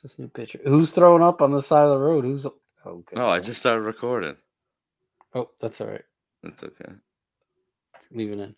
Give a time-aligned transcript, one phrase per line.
[0.00, 0.60] What's this new picture?
[0.64, 2.22] Who's throwing up on the side of the road?
[2.22, 2.46] Who's
[2.86, 3.16] okay?
[3.16, 4.36] No, I just started recording.
[5.34, 6.04] Oh, that's all right.
[6.40, 6.92] That's okay.
[8.12, 8.54] Leave it in.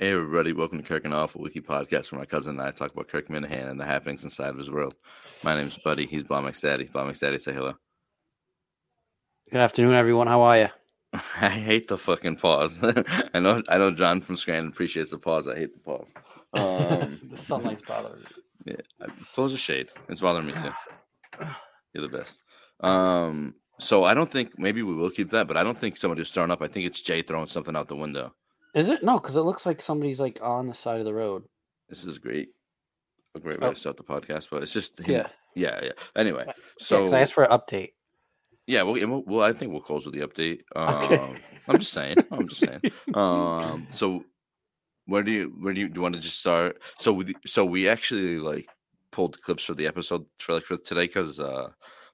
[0.00, 2.70] Hey everybody, welcome to Kirk and Off, a wiki podcast where my cousin and I
[2.70, 4.94] talk about Kirk Minihane and the happenings inside of his world.
[5.42, 6.06] My name's Buddy.
[6.06, 6.90] He's Bob McStaddy.
[6.90, 7.74] Bob McStaddy, say hello.
[9.52, 10.26] Good afternoon, everyone.
[10.26, 10.68] How are you?
[11.12, 12.82] I hate the fucking pause.
[13.34, 15.46] I know I know John from Scranton appreciates the pause.
[15.46, 16.08] I hate the pause.
[16.54, 18.72] Um, the sunlight's bothering me.
[18.72, 19.90] yeah, close the shade.
[20.08, 20.72] It's bothering me too.
[21.92, 22.40] You're the best.
[22.80, 26.22] Um, so I don't think maybe we will keep that, but I don't think somebody
[26.22, 26.62] was throwing up.
[26.62, 28.32] I think it's Jay throwing something out the window.
[28.74, 29.02] Is it?
[29.02, 31.44] No, because it looks like somebody's like on the side of the road.
[31.88, 32.50] This is great.
[33.34, 33.72] A great way Oh.
[33.72, 35.28] to start the podcast, but it's just him- Yeah.
[35.54, 35.92] yeah, yeah.
[36.16, 36.46] Anyway,
[36.78, 37.92] So so I asked for an update.
[38.66, 40.60] Yeah, well, yeah, well, well, I think we'll close with the update.
[40.76, 41.40] Um, Okay.
[41.68, 42.16] I'm just saying.
[42.30, 42.80] I'm just saying.
[43.14, 44.24] Um, so
[45.06, 46.80] where do you where do you, do you want to just start?
[46.98, 48.68] So we so we actually like
[49.10, 51.68] pulled clips for the episode for like for today because uh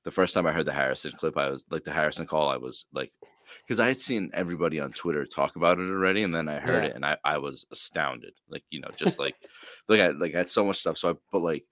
[0.04, 2.56] the first time I heard the Harrison clip, I was like the Harrison call, I
[2.56, 3.12] was like
[3.62, 6.84] because I had seen everybody on Twitter talk about it already, and then I heard
[6.84, 6.90] Yeah.
[6.90, 8.34] it and I, I was astounded.
[8.48, 9.34] Like, you know, just like
[9.88, 10.98] like I like I had so much stuff.
[10.98, 11.64] So I but like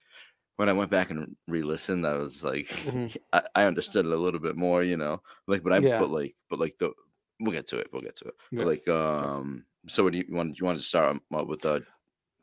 [0.57, 3.15] when I went back and re-listened, I was like Mhm.
[3.33, 5.21] I, I understood it a little bit more, you know.
[5.47, 5.99] Like, but I Yeah.
[5.99, 6.91] but like but like the
[7.39, 7.89] we'll get to it.
[7.91, 8.35] We'll get to it.
[8.51, 8.57] Yeah.
[8.59, 11.81] But like um so what do you, you want you want to start with uh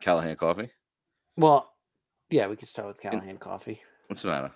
[0.01, 0.71] Callahan coffee?
[1.37, 1.73] Well,
[2.31, 3.81] yeah, we can start with Callahan Coffee.
[4.09, 4.53] What's the matter?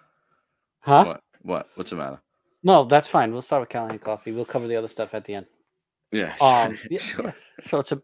[0.80, 1.04] Huh?
[1.04, 1.20] What?
[1.42, 1.68] What?
[1.74, 2.20] What's the matter?
[2.66, 3.32] No, that's fine.
[3.32, 4.32] We'll start with Callahan Coffee.
[4.32, 5.46] We'll cover the other stuff at the end.
[6.10, 6.34] Yeah.
[6.40, 7.26] Um, yeah, sure.
[7.26, 7.32] yeah.
[7.62, 8.02] So it's a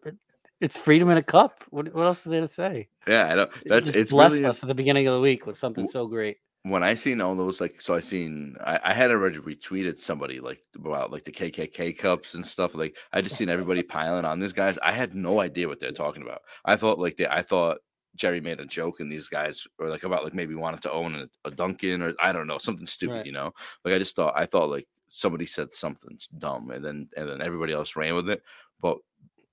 [0.61, 1.65] it's freedom in a cup.
[1.69, 2.87] What what else is there to say?
[3.05, 3.41] Yeah, I know.
[3.43, 5.83] It That's just it's blessed really us at the beginning of the week with something
[5.83, 6.37] W- so great.
[6.61, 10.39] when I seen all those like so I seen I, I had already retweeted somebody
[10.39, 14.39] like about like the KKK cups and stuff like I just seen everybody piling on
[14.39, 14.79] these guys.
[14.81, 16.41] I had no idea what they're talking about.
[16.63, 17.79] I thought like they I thought
[18.15, 21.15] Jerry made a joke and these guys or like about like maybe wanted to own
[21.15, 23.25] a, a Dunkin' or I don't know something stupid, Right.
[23.25, 23.53] you know.
[23.83, 27.41] Like I just thought I thought like somebody said something dumb and then and then
[27.41, 28.43] everybody else ran with it.
[28.79, 28.97] But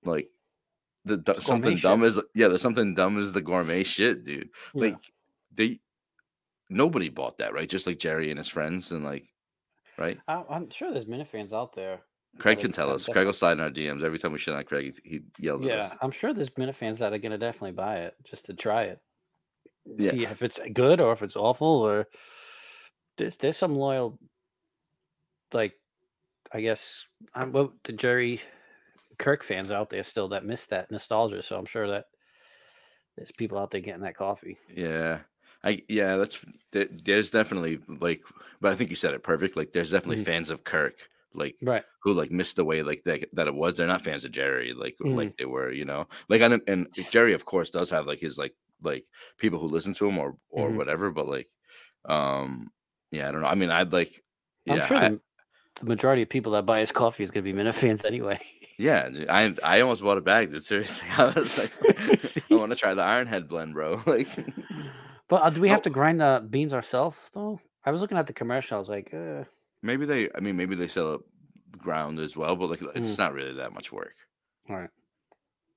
[0.04, 0.28] like
[1.04, 4.50] the, the something gourmet dumb is yeah, there's something dumb is the gourmet shit, dude.
[4.75, 4.82] Yeah.
[4.82, 5.12] Like
[5.54, 5.81] they
[6.69, 7.69] nobody bought that, right?
[7.69, 9.25] Just like Jerry and his friends and like
[9.98, 10.19] right.
[10.28, 12.00] I, I'm sure there's Minifans out there.
[12.38, 13.06] Craig can tell us.
[13.06, 14.96] Craig will slide in our DMs every time we shit on Craig.
[15.04, 15.91] He, he yells at us.
[15.92, 15.98] Yeah.
[16.00, 19.00] I'm sure there's Minifans that are gonna definitely buy it just to try it.
[19.84, 20.10] Yeah.
[20.10, 22.06] See if it's good or if it's awful or
[23.18, 24.18] there's there's some loyal
[25.52, 25.74] like
[26.52, 27.04] I guess
[27.34, 28.41] I'm well, the Jerry
[29.18, 31.42] Kirk fans out there still that miss that nostalgia.
[31.42, 32.06] So I'm sure that
[33.16, 34.56] there's people out there getting that coffee.
[34.74, 35.20] Yeah.
[35.62, 36.38] I yeah, that's
[36.72, 38.22] there, there's definitely like,
[38.62, 39.56] but I think you said it perfect.
[39.58, 40.26] Like, there's definitely Mhm.
[40.26, 40.94] fans of Kirk,
[41.34, 41.84] like Right.
[42.02, 43.76] who like missed the way like that that it was.
[43.76, 45.16] They're not fans of Jerry, like Mhm.
[45.16, 46.06] like they were, you know.
[46.28, 49.04] Like, and and Jerry, of course, does have like his like like
[49.38, 50.76] people who listen to him or or Mhm.
[50.76, 51.10] whatever.
[51.10, 51.48] But like,
[52.04, 52.70] um,
[53.10, 53.48] yeah, I don't know.
[53.48, 54.22] I mean, I'd like,
[54.64, 55.20] yeah, I'm sure I- the,
[55.80, 58.41] the majority of people that buy his coffee is gonna be Minifans anyway.
[58.78, 60.50] Yeah, dude, I I almost bought a bag.
[60.50, 61.72] Dude, seriously, I was like,
[62.50, 64.02] I want to try the Ironhead blend, bro.
[64.06, 64.28] Like,
[65.28, 65.82] But uh, do we have Oh.
[65.82, 67.60] to grind the beans ourselves though?
[67.84, 68.76] I was looking at the commercial.
[68.76, 69.44] I was like, uh,
[69.82, 71.20] maybe they, I mean, maybe they sell it
[71.78, 73.18] ground as well, but like, it's Mm.
[73.18, 74.14] not really that much work.
[74.68, 74.91] all right.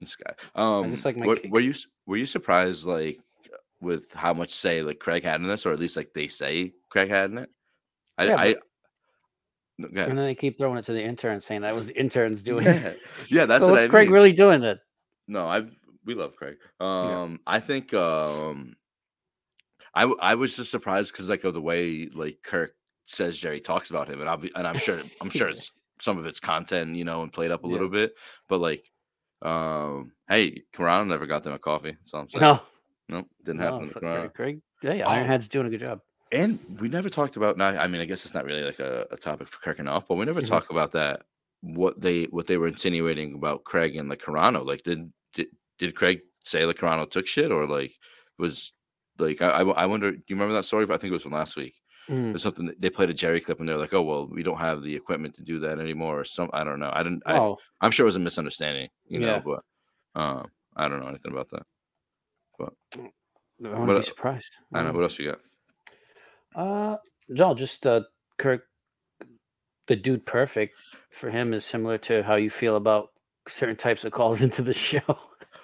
[0.02, 1.74] This guy, um, just like were, were you
[2.06, 3.20] were you surprised like
[3.80, 6.74] with how much say like Craig had in this, or at least like they say
[6.90, 7.50] Craig had in it?
[8.18, 8.56] I, Yeah, I,
[9.78, 9.88] no.
[9.88, 12.66] And then they keep throwing it to the interns, saying that was the interns doing.
[12.66, 13.00] yeah, it.
[13.30, 14.14] yeah, that's so what what's Craig mean.
[14.14, 14.80] really doing that?
[15.28, 15.64] No, I
[16.06, 16.58] we love Craig.
[16.82, 18.76] Um, I think um,
[19.96, 23.90] I I was just surprised because like of the way like Kirk says Jerry talks
[23.90, 27.06] about him, and I'm and I'm sure I'm sure it's some of it's content, you
[27.06, 27.74] know, and played up a Yeah.
[27.74, 28.14] little bit,
[28.50, 28.84] but like,
[29.42, 31.92] um, hey, Corano never got them a coffee.
[31.92, 32.42] That's all I'm saying.
[32.42, 32.60] No,
[33.10, 33.90] nope, didn't no, happen.
[33.90, 34.34] Craig.
[34.34, 34.62] Craig.
[34.82, 35.10] Yeah, Oh.
[35.12, 36.00] Ironhead's doing a good job.
[36.32, 37.58] And we never talked about.
[37.58, 40.08] Now, I mean, I guess it's not really like a, a topic for Kirk enough,
[40.08, 40.48] but we never Mhm.
[40.48, 41.22] talk about that.
[41.62, 44.66] What they what they were insinuating about Craig and like Carano.
[44.66, 45.48] Like, did did,
[45.78, 47.94] did Craig say like Carano took shit or like
[48.40, 48.74] was
[49.20, 50.12] like I, I I wonder.
[50.12, 50.86] Do you remember that story?
[50.86, 51.76] I think it was from last week.
[52.10, 52.36] Mm.
[52.36, 52.74] Or something.
[52.80, 55.36] They played a Jerry clip and they're like, "Oh well, we don't have the equipment
[55.36, 56.50] to do that anymore." Or some.
[56.54, 56.92] I don't know.
[56.94, 57.24] I didn't.
[57.26, 58.90] I, Oh, I'm sure it was a misunderstanding.
[59.06, 59.42] You know, Yeah.
[59.46, 59.62] but
[60.22, 61.64] Um, I don't know anything about that.
[62.60, 63.00] But I
[63.60, 64.52] What wouldn't be surprised.
[64.74, 65.40] I don't know Um, what else you got.
[66.56, 66.98] Uh,
[67.30, 68.02] no, just uh,
[68.38, 68.64] Kirk,
[69.88, 70.76] the dude, perfect
[71.12, 73.10] for him is similar to how you feel about
[73.48, 75.02] certain types of calls into the show.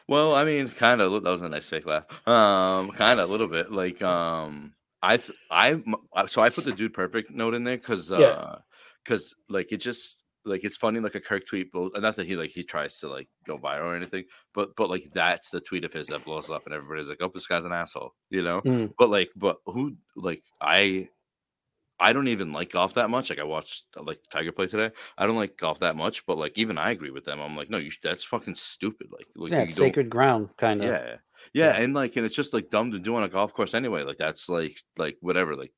[0.07, 1.11] Well, I mean, kind of.
[1.23, 2.05] That was a nice fake laugh.
[2.27, 3.71] Um, kind of a little bit.
[3.71, 5.81] Like, um, I, th- I,
[6.15, 8.17] I- so I put the dude perfect note in there because, Yeah.
[8.17, 8.59] uh,
[9.03, 12.35] because like it just like it's funny like a Kirk tweet, blows, not that he
[12.35, 15.83] like he tries to like go viral or anything, but but like that's the tweet
[15.85, 18.61] of his that blows up and everybody's like, oh, this guy's an asshole, you know.
[18.61, 18.93] Mm.
[18.97, 21.09] But like, but who like I.
[22.01, 23.29] I don't even like golf that much.
[23.29, 24.93] Like I watched uh, like Tiger play today.
[25.17, 27.41] I don't like golf that much, but like even I agree with them.
[27.41, 29.07] I'm like, no, you sh- that's fucking stupid.
[29.11, 30.87] Like, like yeah, you it's don't- sacred ground, kind of.
[30.89, 31.15] yeah,
[31.53, 34.03] yeah, and like, and it's just like dumb to do on a golf course anyway.
[34.03, 35.55] Like that's like, like whatever.
[35.55, 35.71] Like,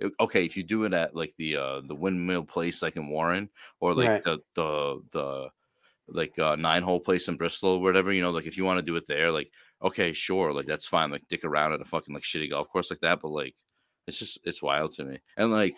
[0.00, 3.08] it- okay, if you do it at like the uh the windmill place like in
[3.08, 3.48] Warren
[3.80, 4.24] or like Right.
[4.24, 5.48] the the the
[6.08, 8.78] like uh nine hole place in Bristol or whatever, you know, like if you want
[8.78, 9.50] to do it there, like
[9.82, 11.10] okay, sure, like that's fine.
[11.10, 13.54] Like dick around at a fucking like shitty golf course like that, but like
[14.06, 15.18] it's just it's wild to me.
[15.36, 15.76] And like,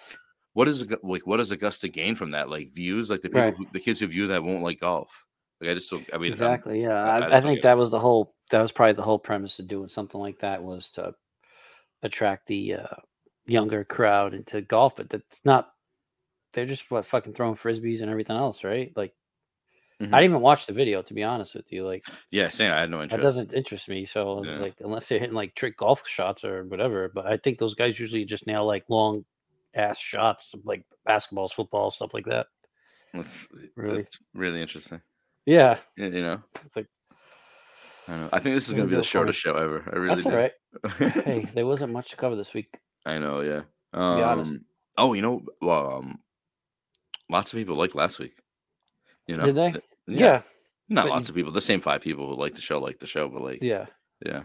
[0.52, 2.48] what is like what does Augusta gain from that?
[2.48, 3.56] Like views, like the people, Right.
[3.56, 5.24] who, the kids who view that won't like golf.
[5.60, 5.92] Like I just.
[5.92, 6.80] I mean, I'm- exactly.
[6.82, 8.34] Yeah, I- I I, just I don't think that was the whole.
[8.50, 11.14] That was probably the whole premise of doing something like that was to
[12.02, 12.96] attract the uh,
[13.46, 15.72] younger crowd into golf, but that's not.
[16.52, 18.92] They're just what fucking throwing frisbees and everything else, right?
[18.96, 19.14] Like,
[20.00, 20.06] Mhm.
[20.14, 21.84] I didn't even watch the video to be honest with you.
[21.86, 23.20] Like, yeah, saying I had no interest.
[23.20, 24.04] that doesn't interest me.
[24.06, 24.58] So, Yeah.
[24.58, 28.00] like, unless they're hitting like trick golf shots or whatever, but I think those guys
[28.00, 29.24] usually just nail like long
[29.74, 32.48] ass shots, like basketballs, football, stuff like that.
[33.12, 33.46] That's
[33.76, 34.02] Really?
[34.02, 35.02] that's really interesting.
[35.46, 36.86] Yeah, You know, it's like
[38.10, 38.28] I, know.
[38.32, 39.84] I think this is going to be the shortest show ever.
[39.92, 40.52] I really that's all right.
[41.24, 42.74] Hey, there wasn't much to cover this week.
[43.06, 43.62] I know, yeah.
[43.92, 44.64] Um,
[44.98, 46.18] oh, you know, well, um,
[47.30, 48.34] lots of people liked last week.
[49.26, 49.70] You know, Did they?
[49.72, 50.42] Th- Yeah,
[50.88, 51.52] not but lots of people.
[51.52, 53.86] The same five people who like the show like the show, but like, yeah.
[54.26, 54.42] yeah.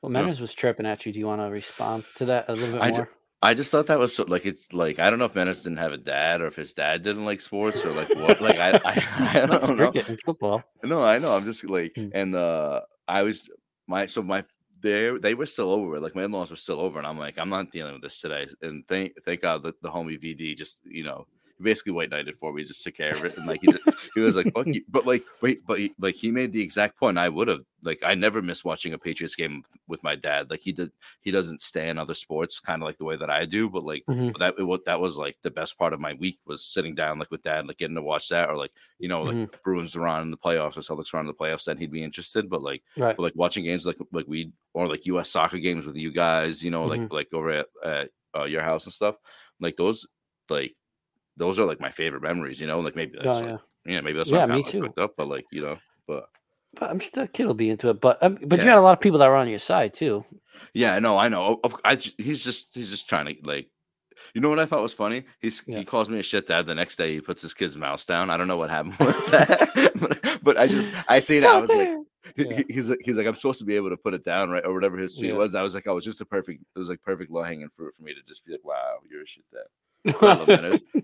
[0.00, 0.12] Well.
[0.12, 1.12] Manners was chirping at you.
[1.12, 3.08] Do you want to respond to that a little bit I more?
[3.44, 5.78] I just thought that was so, like it's like I don't know if Menace didn't
[5.78, 8.40] have a dad or if his dad didn't like sports or like what.
[8.40, 9.04] Like I, I,
[9.42, 9.92] I don't know.
[10.24, 10.64] football.
[10.82, 11.36] No, I know.
[11.36, 12.08] I'm just like, Hmm.
[12.12, 13.48] and uh, I was
[13.86, 14.44] my so my
[14.80, 16.00] they they were still over.
[16.00, 18.48] Like my in-laws were still over, and I'm like, I'm not dealing with this today.
[18.62, 21.26] And thank thank God that the homie VD just you know
[21.60, 23.36] basically white knighted for me, just took care of it.
[23.36, 23.82] And like he just,
[24.14, 24.82] he was like, fuck you.
[24.88, 27.60] But like wait, but he, like he made the exact point I would have.
[27.82, 30.48] Like I never miss watching a Patriots game with my dad.
[30.50, 30.90] Like he did,
[31.20, 33.68] he doesn't stay in other sports, kind of like the way that I do.
[33.68, 34.32] But like Mhm.
[34.32, 37.18] but that what that was like the best part of my week was sitting down
[37.18, 39.54] like with dad, like getting to watch that, or like you know, like Mm-hmm.
[39.62, 41.92] Bruins are on in the playoffs or Celtics are on in the playoffs, then he'd
[41.92, 42.48] be interested.
[42.48, 43.16] But like, Right.
[43.16, 45.28] but, like watching games like like we or like U.S.
[45.30, 47.14] soccer games with you guys, you know, like Mm-hmm.
[47.14, 49.16] like over at, at uh, your house and stuff,
[49.60, 50.06] like those,
[50.48, 50.74] like
[51.36, 52.60] those are like my favorite memories.
[52.60, 53.44] You know, like maybe that's Oh, like,
[53.86, 53.92] yeah.
[53.94, 54.00] yeah.
[54.00, 54.82] maybe that's Yeah, why me too.
[54.82, 55.76] fucked up, but like you know,
[56.06, 56.26] but
[56.78, 58.00] But I'm sure the kid will be into it.
[58.00, 58.70] But um, but you Yeah.
[58.72, 60.24] had a lot of people that were on your side too.
[60.72, 61.60] Yeah, no, I know.
[61.64, 63.68] I, I, he's just he's just trying to like,
[64.34, 65.24] you know what I thought was funny?
[65.40, 65.78] He's Yeah.
[65.78, 66.66] he calls me a shit dad.
[66.66, 68.30] The next day he puts his kid's mouse down.
[68.30, 71.46] I don't know what happened with that, but, but I just I seen it.
[71.48, 71.88] I was like,
[72.36, 72.62] Yeah.
[72.68, 74.72] he's like, he's like I'm supposed to be able to put it down right or
[74.72, 75.36] whatever his tweet Yeah.
[75.36, 75.54] was.
[75.54, 76.62] I was like, oh, it was just a perfect.
[76.74, 79.22] It was like perfect low hanging fruit for me to just be like, wow, you're
[79.22, 80.14] a shit dad.
[80.22, 80.80] I love Menace.
[80.94, 81.02] Ba-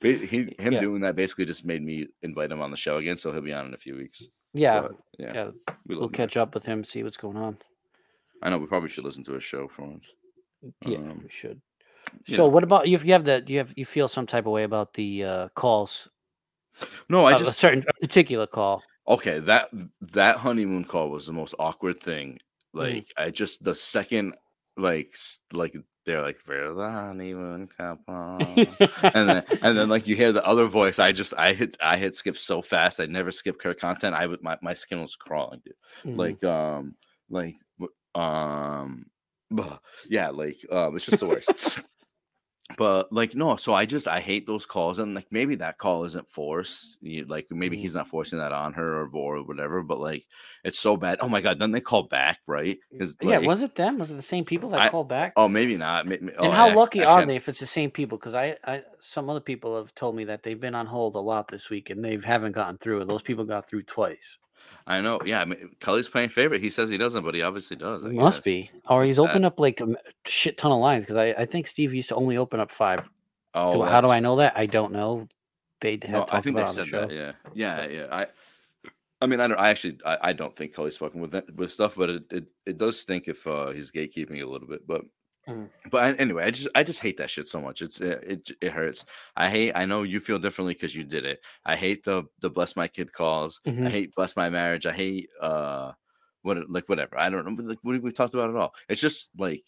[0.00, 0.80] he him Yeah.
[0.80, 3.52] doing that basically just made me invite him on the show again, so he'll be
[3.52, 4.26] on in a few weeks.
[4.54, 5.50] yeah, But, yeah, yeah.
[5.86, 7.58] we We'll catch up with him, see what's going on.
[8.42, 10.06] I know we probably should listen to his show for once.
[10.86, 11.60] Yeah, Um, we should.
[12.28, 12.48] So, know.
[12.48, 12.94] what about you?
[12.96, 15.48] If you have that, you have you feel some type of way about the uh,
[15.54, 16.08] calls?
[17.08, 18.82] No, I just a certain a particular call.
[19.08, 19.68] okay that
[20.00, 22.38] that honeymoon call was the most awkward thing
[22.74, 22.80] Mm.
[22.80, 24.34] like i just the second
[24.76, 25.16] like
[25.52, 25.74] like
[26.08, 28.38] they're like for the honeymoon couple.
[29.14, 30.98] And then and then like you hear the other voice.
[30.98, 32.98] I just i hit i hit skip so fast.
[32.98, 34.14] I never skip Kirk content.
[34.16, 35.74] I would my, my skin was crawling dude.
[36.04, 36.16] Mhm.
[36.16, 36.94] like um
[37.28, 37.56] like
[38.14, 39.06] um
[40.08, 41.80] yeah like um it's just the worst
[42.76, 46.04] but like no so i just i hate those calls and like maybe that call
[46.04, 47.80] isn't forced you, like maybe Mhm.
[47.80, 50.26] he's not forcing that on her or, or whatever but like
[50.64, 53.74] it's so bad oh my god then they call back right because yeah, was it
[53.74, 53.98] them?
[53.98, 55.32] Was it the same people that I- called back?
[55.36, 57.66] oh maybe not May- may- oh, and how I- lucky are they if it's the
[57.66, 58.18] same people?
[58.18, 61.20] Because I, I, some other people have told me that they've been on hold a
[61.20, 63.00] lot this week and they haven't gotten through.
[63.00, 64.36] And those people got through twice.
[64.86, 67.76] I know yeah I mean, Cully's playing favorite he says he doesn't but he obviously
[67.76, 68.44] does I must guess.
[68.44, 69.88] be, or That's he's opened up like a
[70.26, 71.04] shit ton of lines.
[71.04, 73.08] Because I, I think Steve used to only open up five.
[73.54, 74.54] oh Do- how do I know that?
[74.56, 75.28] I don't know.
[75.80, 77.10] They have No, I think they said the that.
[77.10, 78.06] Yeah, yeah, yeah.
[78.10, 78.26] I,
[79.20, 79.58] I mean, I don't.
[79.58, 82.44] I actually, I, I don't think Cully's fucking with that, with stuff, but it, it,
[82.66, 84.86] it does stink if uh, he's gatekeeping a little bit.
[84.86, 85.02] But
[85.48, 85.70] Mhm.
[85.90, 87.80] But anyway, I just I just hate that shit so much.
[87.82, 89.04] It's it it, it hurts.
[89.36, 89.72] I hate.
[89.74, 91.40] I know you feel differently because you did it.
[91.64, 93.60] I hate the the bless my kid calls.
[93.66, 93.88] I Mhm.
[93.88, 94.84] hate bless my marriage.
[94.86, 95.92] I hate uh
[96.42, 97.18] what like whatever.
[97.18, 97.62] I don't know.
[97.64, 98.74] Like what we talked about at all?
[98.88, 99.64] It's just like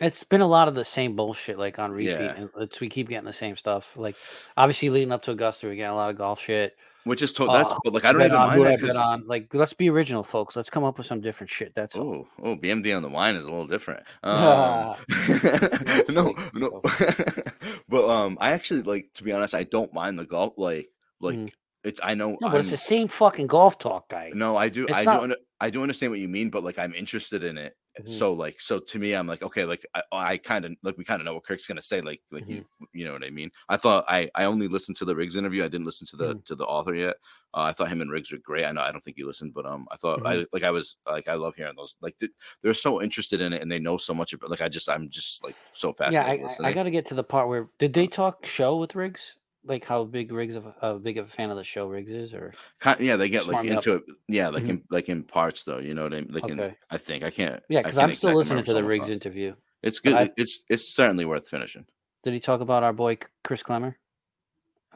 [0.00, 2.34] It's been a lot of the same bullshit, like on repeat, Yeah.
[2.34, 3.96] and it's we keep getting the same stuff.
[3.96, 4.16] Like
[4.56, 6.74] obviously leading up to Augusta, we get a lot of golf shit.
[7.04, 8.80] Which is to- that's Uh, but like I don't even on mind that I bet
[8.80, 9.26] because on.
[9.26, 10.56] Like let's be original, folks.
[10.56, 11.74] Let's come up with some different shit.
[11.74, 14.02] That's oh oh BMD on the wine is a little different.
[14.22, 14.96] Um,
[16.10, 16.80] no no,
[17.88, 20.88] but um I actually like to be honest I don't mind the golf like
[21.20, 21.52] like Mhm.
[21.84, 24.30] it's I know No, but it's the same fucking golf talk, guy.
[24.34, 24.86] No, I do.
[24.86, 25.36] It's I not- do.
[25.60, 27.76] I do understand what you mean, but like I'm interested in it.
[27.98, 28.08] Mhm.
[28.08, 31.04] So like, so to me, I'm like, okay, like I, I kind of like we
[31.04, 32.00] kind of know what Kirk's gonna say.
[32.00, 32.84] Like, like you, Mm-hmm.
[32.92, 33.50] you know what I mean.
[33.68, 35.62] I thought I I only listened to the Riggs interview.
[35.64, 36.44] I didn't listen to the Mhm.
[36.46, 37.16] to the author yet.
[37.54, 38.64] Uh, I thought him and Riggs were great.
[38.64, 40.24] I know I don't think you listened, but um, I thought Mm-hmm.
[40.24, 41.96] I like I was like I love hearing those.
[42.00, 42.32] Like th-
[42.62, 44.50] they're so interested in it and they know so much about.
[44.50, 46.56] Like I just I'm just like so yeah, fascinated.
[46.58, 48.94] I, I, I got to get to the part where did they talk show with
[48.94, 49.36] Riggs?
[49.64, 52.32] Like how big Riggs of how big of a fan of the show Riggs is,
[52.34, 53.76] or Kind- yeah, they get like me up.
[53.76, 54.02] into it.
[54.28, 54.68] Yeah, like Mhm.
[54.70, 55.78] in like in parts though.
[55.78, 56.28] You know what I mean?
[56.32, 56.74] Like in Okay.
[56.90, 57.62] I think I can't.
[57.68, 59.54] yeah, because I'm still listening to the Riggs interview.
[59.82, 60.14] It's good.
[60.14, 61.86] I- it's it's certainly worth finishing.
[62.24, 63.98] Did he talk about our boy Chris Clemmer?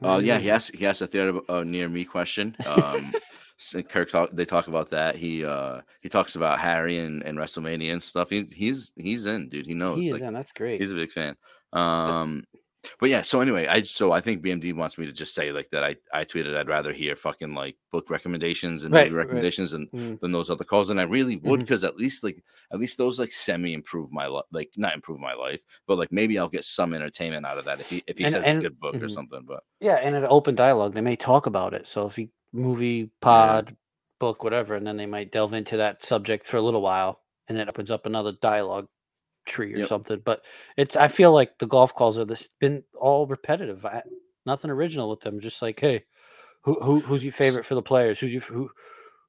[0.02, 2.56] Oh yeah, he asked he asked a theater uh, near me question.
[2.66, 3.14] Um,
[3.88, 5.16] Kirk talk, they talk about that.
[5.16, 8.28] He uh he talks about Harry and, and WrestleMania and stuff.
[8.30, 9.66] He, he's he's in, dude.
[9.66, 10.00] He knows.
[10.00, 10.35] He is like, in.
[10.35, 10.80] That's great.
[10.80, 11.37] he's a big fan.
[11.73, 12.44] Um,
[13.00, 13.23] but yeah.
[13.23, 15.83] So anyway, I so I think BMD wants me to just say like that.
[15.85, 19.23] I I tweeted I'd rather hear fucking like book recommendations and Right, movie right.
[19.26, 20.21] recommendations and Mm.
[20.21, 23.19] than those other calls, and I really would because at least like at least those
[23.19, 26.64] like semi improve my life, like not improve my life, but like maybe I'll get
[26.64, 28.95] some entertainment out of that if he if he And- says and- a good book
[28.97, 29.11] or mhm.
[29.11, 29.43] something.
[29.47, 30.95] But Yeah, and an open dialogue.
[30.95, 31.87] They may talk about it.
[31.87, 33.76] So if you movie, pod,
[34.19, 37.59] book, whatever, and then they might delve into that subject for a little while, and
[37.59, 38.88] then opens up another dialogue
[39.46, 39.88] tree or Yep.
[39.88, 40.22] something.
[40.24, 40.42] But
[40.76, 43.84] it's I feel like the golf calls are this been all repetitive.
[43.84, 44.02] I,
[44.44, 45.40] nothing original with them.
[45.40, 46.04] Just like, hey,
[46.62, 48.18] who, who who's your favorite for the players?
[48.18, 48.70] Who's you who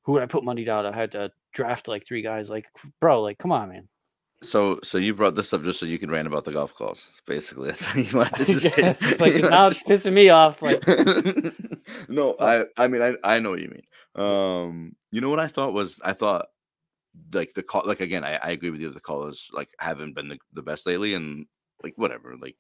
[0.04, 0.86] who would I put money down?
[0.86, 2.50] I had to draft like three guys.
[2.50, 2.66] Like,
[3.00, 3.88] bro, like, come on, man.
[4.44, 7.08] So, so you brought this up just so you can rant about the golf calls.
[7.10, 8.98] It's basically, that's how you wanted to Yeah, say.
[9.02, 10.62] it's like now wanted it's pissing me off.
[10.62, 10.88] Like,
[12.08, 13.84] no, I, I mean, I, I know what you mean.
[14.16, 16.48] Um, you know what I thought was, I thought
[17.34, 18.92] like the call, like again, I, I agree with you.
[18.92, 21.46] The callers like haven't been the, the best lately, and
[21.84, 22.56] like whatever, like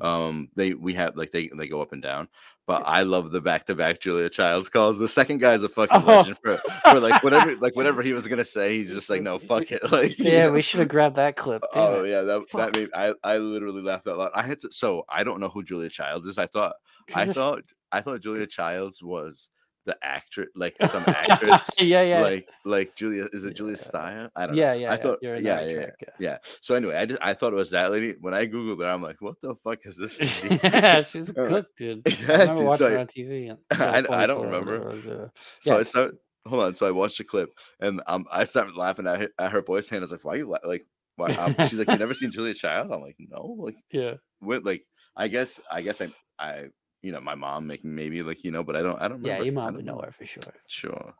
[0.00, 2.28] um, they we have like they they go up and down.
[2.66, 4.96] But I love the back to back Julia Childs calls.
[4.98, 6.06] The second guy's a fucking Oh.
[6.18, 8.76] legend for, for like whatever like whatever he was gonna say.
[8.78, 9.90] He's just like, no, fuck it.
[9.90, 11.64] Like yeah, we should have grabbed that clip.
[11.74, 12.10] Damn Oh it.
[12.10, 14.30] yeah, that that made I I literally laughed out loud.
[14.34, 16.38] I had to so I don't know who Julia Childs is.
[16.38, 16.74] I thought
[17.12, 19.48] I thought I thought Julia Childs was
[19.86, 23.28] the actress, like some actress, yeah, yeah, like like Julia.
[23.32, 23.82] Is it Julia Yeah.
[23.82, 24.30] Steyer?
[24.36, 24.78] I don't yeah, know.
[24.78, 24.88] yeah.
[24.88, 25.86] I yeah, thought you're yeah, yeah, yeah,
[26.18, 26.38] yeah.
[26.60, 28.14] So anyway, I just I thought it was that lady.
[28.20, 30.20] When I googled her, I'm like, what the fuck is this?
[30.44, 32.02] yeah, she was Uh, good, dude.
[32.06, 33.56] yeah, I remember dude, watching so her I- on TV.
[33.72, 35.30] I- I don't remember.
[35.60, 35.80] So Yeah.
[35.80, 36.14] I start
[36.46, 36.74] hold on.
[36.74, 39.90] So I watched the clip and um I started laughing at her, at her voice
[39.90, 40.58] was like, why you la-?
[40.64, 42.90] like why um, she's like, you never seen Julia Child?
[42.92, 44.14] I'm like, no, like yeah.
[44.40, 46.68] what like I guess I guess I I
[47.02, 49.28] you know my mom making maybe like you know, but I don't I don't remember.
[49.28, 50.42] Yeah, your mom would know her for sure.
[50.66, 51.14] Sure.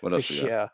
[0.00, 0.36] What else got?
[0.38, 0.70] sure.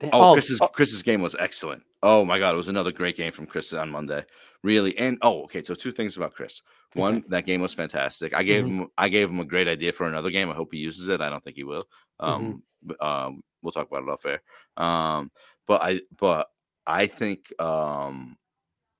[0.00, 1.82] Damn- Oh, Chris's Chris's game was excellent.
[2.02, 4.24] Oh my god, it was another great game from Chris on Monday.
[4.62, 5.62] Really, and oh, okay.
[5.64, 6.62] So two things about Chris.
[6.94, 8.32] One, that game was fantastic.
[8.34, 8.68] I gave Mhm.
[8.82, 10.50] him I gave him a great idea for another game.
[10.50, 11.20] I hope he uses it.
[11.20, 11.82] I don't think he will.
[12.20, 14.40] Um, but, um, we'll talk about it off air.
[14.76, 15.30] Um,
[15.66, 16.48] but I but
[16.86, 18.36] I think um,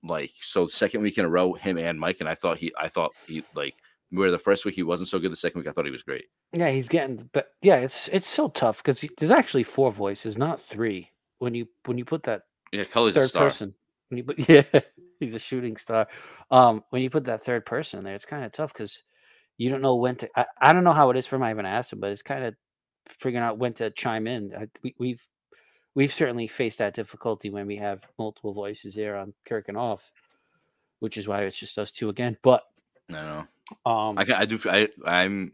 [0.03, 2.88] like so second week in a row, him and Mike, and I thought he I
[2.88, 3.75] thought he like
[4.11, 5.33] where the first week he wasn't so good.
[5.33, 6.27] The second week I thought he was great.
[6.53, 10.61] Yeah, he's getting, but yeah, it's it's so tough because there's actually four voices, not
[10.61, 11.11] three.
[11.38, 13.49] When you when you put that Yeah, a third star.
[13.49, 13.75] person,
[14.11, 14.65] when you put yeah,
[15.21, 16.09] he's a shooting star.
[16.50, 19.03] Um, when you put that third person there, it's kind of tough because
[19.59, 20.31] you don't know when to.
[20.37, 21.45] I, I don't know how it is for him.
[21.45, 22.57] I haven't asked him, but it's kind of
[23.21, 24.53] figuring out when to chime in.
[24.57, 25.23] I, we, we've
[25.95, 30.03] we've certainly faced that difficulty when we have multiple voices here on Kirk and off,
[31.00, 32.38] which is why it's just us two again.
[32.43, 32.62] But
[33.11, 33.47] I know.
[33.87, 34.59] um, I, I do.
[34.67, 35.53] I I'm.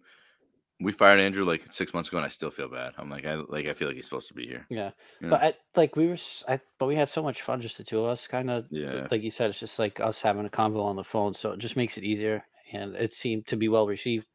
[0.80, 2.94] We fired Andrew like six months ago, and I still feel bad.
[2.98, 4.66] I'm like, I like, I feel like he's supposed to be here.
[4.68, 5.30] Yeah, Yeah.
[5.30, 6.16] but I, like we were,
[6.48, 8.26] I, but we had so much fun, just the two of us.
[8.26, 9.06] Kind of, Yeah.
[9.10, 11.60] like you said, it's just like us having a convo on the phone, so it
[11.60, 14.26] just makes it easier, and it seemed to be well received.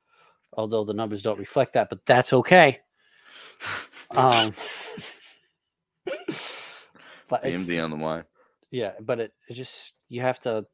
[0.54, 2.80] Although the numbers don't reflect that, but that's okay.
[4.12, 4.54] Um,
[7.28, 8.24] but AMD on the line.
[8.72, 10.66] yeah, but it, it just you have to.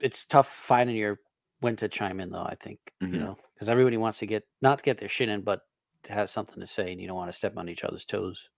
[0.00, 1.18] It's tough finding your
[1.62, 2.42] when to chime in, though.
[2.42, 3.14] I think Mhm.
[3.14, 5.60] you know because everybody wants to get not get their shit in, but
[6.08, 8.48] has something to say, and you don't want to step on each other's toes.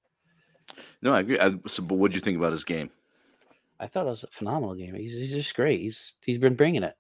[1.03, 1.39] No, I agree.
[1.39, 2.91] I, so, but what do you think about his game?
[3.79, 4.95] I thought it was a phenomenal game.
[4.95, 5.81] He's, he's just great.
[5.81, 6.95] He's he's been bringing it.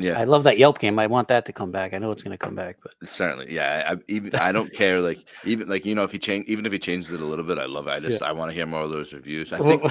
[0.00, 0.96] Yeah, I love that Yelp game.
[0.98, 1.92] I want that to come back.
[1.92, 3.52] I know it's going to come back, but certainly.
[3.52, 5.00] Yeah, I, even I don't care.
[5.00, 7.44] Like even like you know if he change even if he changes it a little
[7.44, 7.90] bit, I love it.
[7.90, 9.52] I just I want to hear more of those reviews.
[9.52, 9.82] I think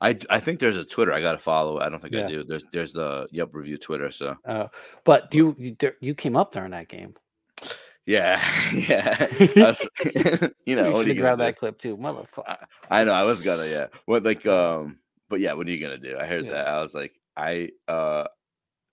[0.00, 1.78] I I think there's a Twitter I got to follow.
[1.80, 2.26] I don't think Yeah.
[2.26, 2.44] I do.
[2.44, 4.10] There's there's the Yelp review Twitter.
[4.10, 4.68] So uh,
[5.04, 7.14] but you you, you came up during that game.
[8.06, 8.40] yeah,
[8.74, 9.26] yeah.
[9.56, 9.88] Was-
[10.64, 11.44] you know you what are you have gonna grabbed do?
[11.44, 12.56] that clip too, motherfucker.
[12.90, 13.86] I know I was gonna yeah.
[14.06, 16.16] What like um but yeah, what are you gonna do?
[16.18, 16.52] I heard Yeah.
[16.52, 16.68] that.
[16.68, 18.24] I was like, I uh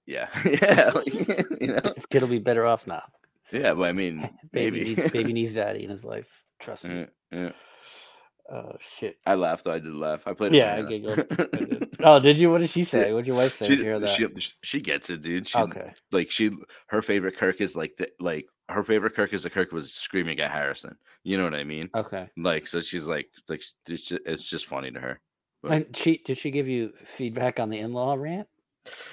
[0.06, 0.28] yeah.
[0.46, 0.92] yeah.
[0.94, 1.14] like,
[1.62, 1.80] you know?
[1.96, 3.04] This kid will be better off now.
[3.52, 4.96] Yeah, but I mean Baby maybe.
[4.96, 6.28] needs baby needs daddy in his life.
[6.60, 7.08] Trust me.
[7.32, 7.52] Yeah, yeah.
[8.51, 9.18] Oh shit.
[9.25, 9.74] I laughed though.
[9.74, 10.25] I did laugh.
[10.25, 10.54] I played.
[10.54, 11.20] Yeah, I giggled.
[11.20, 11.84] I did.
[12.04, 12.51] Oh, did you?
[12.51, 13.12] What did she say?
[13.12, 13.68] What did your wife say?
[13.68, 14.10] she, hear that?
[14.10, 14.27] she
[14.62, 15.48] she gets it, dude.
[15.48, 15.94] She okay.
[16.12, 16.51] like she
[16.88, 20.39] her favorite Kirk is like the like her favorite Kirk is the Kirk was screaming
[20.39, 20.98] at Harrison.
[21.24, 21.89] You know what I mean?
[21.96, 22.30] Okay.
[22.38, 25.20] Like so she's like like it's just, it's just funny to her.
[25.63, 28.48] But And she did she give you feedback on the in-law rant?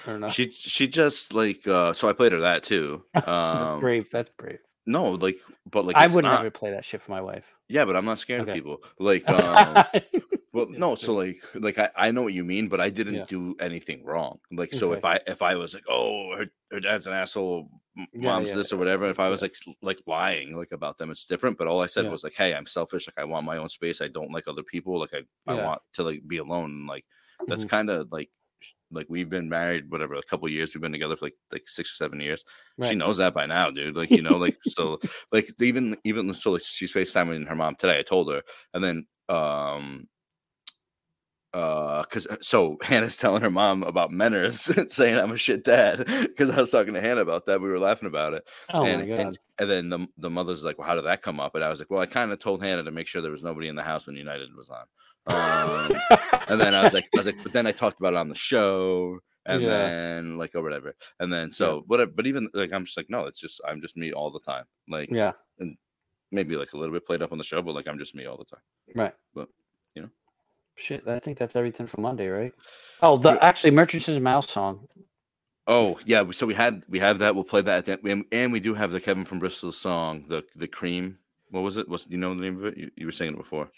[0.06, 0.28] Or no?
[0.28, 3.02] she she just like uh so I played her that too.
[3.14, 4.06] That's Um brave.
[4.12, 4.58] That's brave.
[4.86, 5.38] No, like
[5.70, 7.44] but like I would not- never play that shit for my wife.
[7.68, 8.50] Yeah, but I'm not scared Okay.
[8.52, 8.82] of people.
[8.98, 9.84] Like um
[10.52, 13.24] Well, no, so like, like I, I know what you mean, but I didn't Yeah.
[13.26, 14.38] do anything wrong.
[14.52, 14.98] Like, so Okay.
[14.98, 18.50] if I if I was like, oh, her, her dad's an asshole, m- Yeah, mom's
[18.50, 19.06] yeah, this or whatever.
[19.10, 21.58] If I was like like lying like about them, it's different.
[21.58, 23.08] But all I said was like, hey, I'm selfish.
[23.08, 24.00] Like I want my own space.
[24.00, 25.00] I don't like other people.
[25.00, 26.70] Like I, I want to like be alone.
[26.70, 27.04] And like
[27.48, 27.70] that's Mhm.
[27.70, 28.30] kind of like
[28.90, 30.74] like we've been married whatever a couple years.
[30.74, 32.44] We've been together for like like six or seven years.
[32.84, 33.96] She knows that by now, dude.
[33.96, 35.00] Like you know, like so
[35.32, 37.98] like even even so like she's FaceTiming her mom today.
[37.98, 38.42] I told her,
[38.72, 40.08] and then um
[41.54, 46.50] uh because so hannah's telling her mom about manners saying i'm a shit dad because
[46.50, 49.08] i was talking to hannah about that we were laughing about it Oh and, my
[49.08, 49.20] god.
[49.20, 51.68] and and then the, the mother's like well how did that come up and i
[51.68, 53.76] was like well i kind of told hannah to make sure there was nobody in
[53.76, 54.84] the house when united was on
[55.26, 55.92] um
[56.48, 58.28] and then i was like i was like but then i talked about it on
[58.28, 59.68] the show and Yeah.
[59.68, 63.26] then like or whatever and then so whatever but even like i'm just like no
[63.26, 65.32] it's just i'm just me all the time like yeah.
[65.58, 65.76] And
[66.32, 68.26] maybe like a little bit played up on the show but like i'm just me
[68.26, 68.60] all the time
[68.94, 69.14] Right.
[69.34, 69.48] But,
[69.94, 70.08] you know.
[70.76, 72.52] Shit, I think that's everything for Monday, right?
[73.00, 74.86] Oh, the actually Merchant's Mouse song.
[75.66, 77.34] Oh yeah, so we had we have that.
[77.34, 78.00] We'll play that, at the end.
[78.04, 81.18] and, and we do have the Kevin from Bristol song, the the cream.
[81.50, 81.88] What was it?
[81.88, 82.76] Was you know the name of it?
[82.76, 83.70] You, you were saying it before.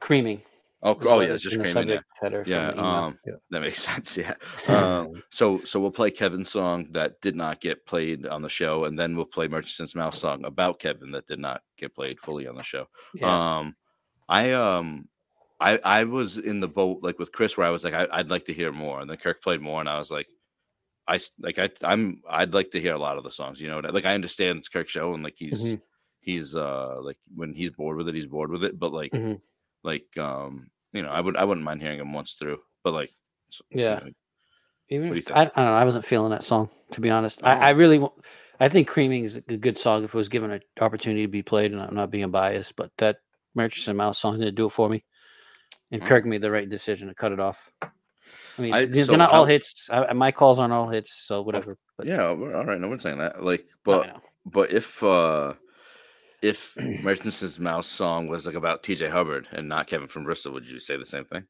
[0.00, 0.42] Creaming.
[0.82, 1.66] Oh, oh yeah, it's just the.
[1.66, 3.34] Yeah, subject header from Yeah, um, Yeah.
[3.50, 4.16] that makes sense.
[4.16, 4.34] Yeah.
[4.68, 8.84] Um, so so we'll play Kevin's song that did not get played on the show,
[8.86, 12.46] and then we'll play Merchant's Mouse song about Kevin that did not get played fully
[12.46, 12.86] on the show.
[13.14, 13.58] Yeah.
[13.58, 13.76] Um,
[14.28, 15.08] I um,
[15.60, 18.30] I I was in the boat like with Chris where I was like I, I'd
[18.30, 20.28] like to hear more, and then Kirk played more, and I was like,
[21.06, 23.60] I like I I'm I'd like to hear a lot of the songs.
[23.60, 25.82] You know, like I understand it's Kirk's show, and like he's Mhm.
[26.20, 28.78] he's uh like when he's bored with it, he's bored with it.
[28.78, 29.40] But like Mhm.
[29.82, 33.10] Like um you know I would I wouldn't mind hearing him once through, but like
[33.50, 33.94] so, you Yeah.
[33.96, 34.10] know,
[34.90, 35.32] Even what do you if?
[35.32, 35.74] I, I don't know.
[35.74, 37.40] I wasn't feeling that song to be honest.
[37.42, 37.46] Oh.
[37.46, 38.04] I, I really,
[38.58, 41.42] I think "Creaming" is a good song if it was given an opportunity to be
[41.42, 42.74] played, and I'm not being biased.
[42.76, 43.18] But that
[43.54, 45.04] Murchison Mouse song didn't do it for me,
[45.92, 46.06] and Oh.
[46.06, 47.58] Kirk made the right decision to cut it off.
[47.82, 47.88] I
[48.62, 49.88] mean, I- they're, so not all hits.
[49.90, 51.78] I, my calls aren't all hits, so whatever.
[51.96, 52.80] But yeah, all right.
[52.80, 53.42] No one's saying that.
[53.42, 55.54] Like, but but if uh
[56.42, 59.08] if Merchant's Mouse song was like about T.J.
[59.08, 61.44] Hubbard and not Kevin from Bristol, would you say the same thing?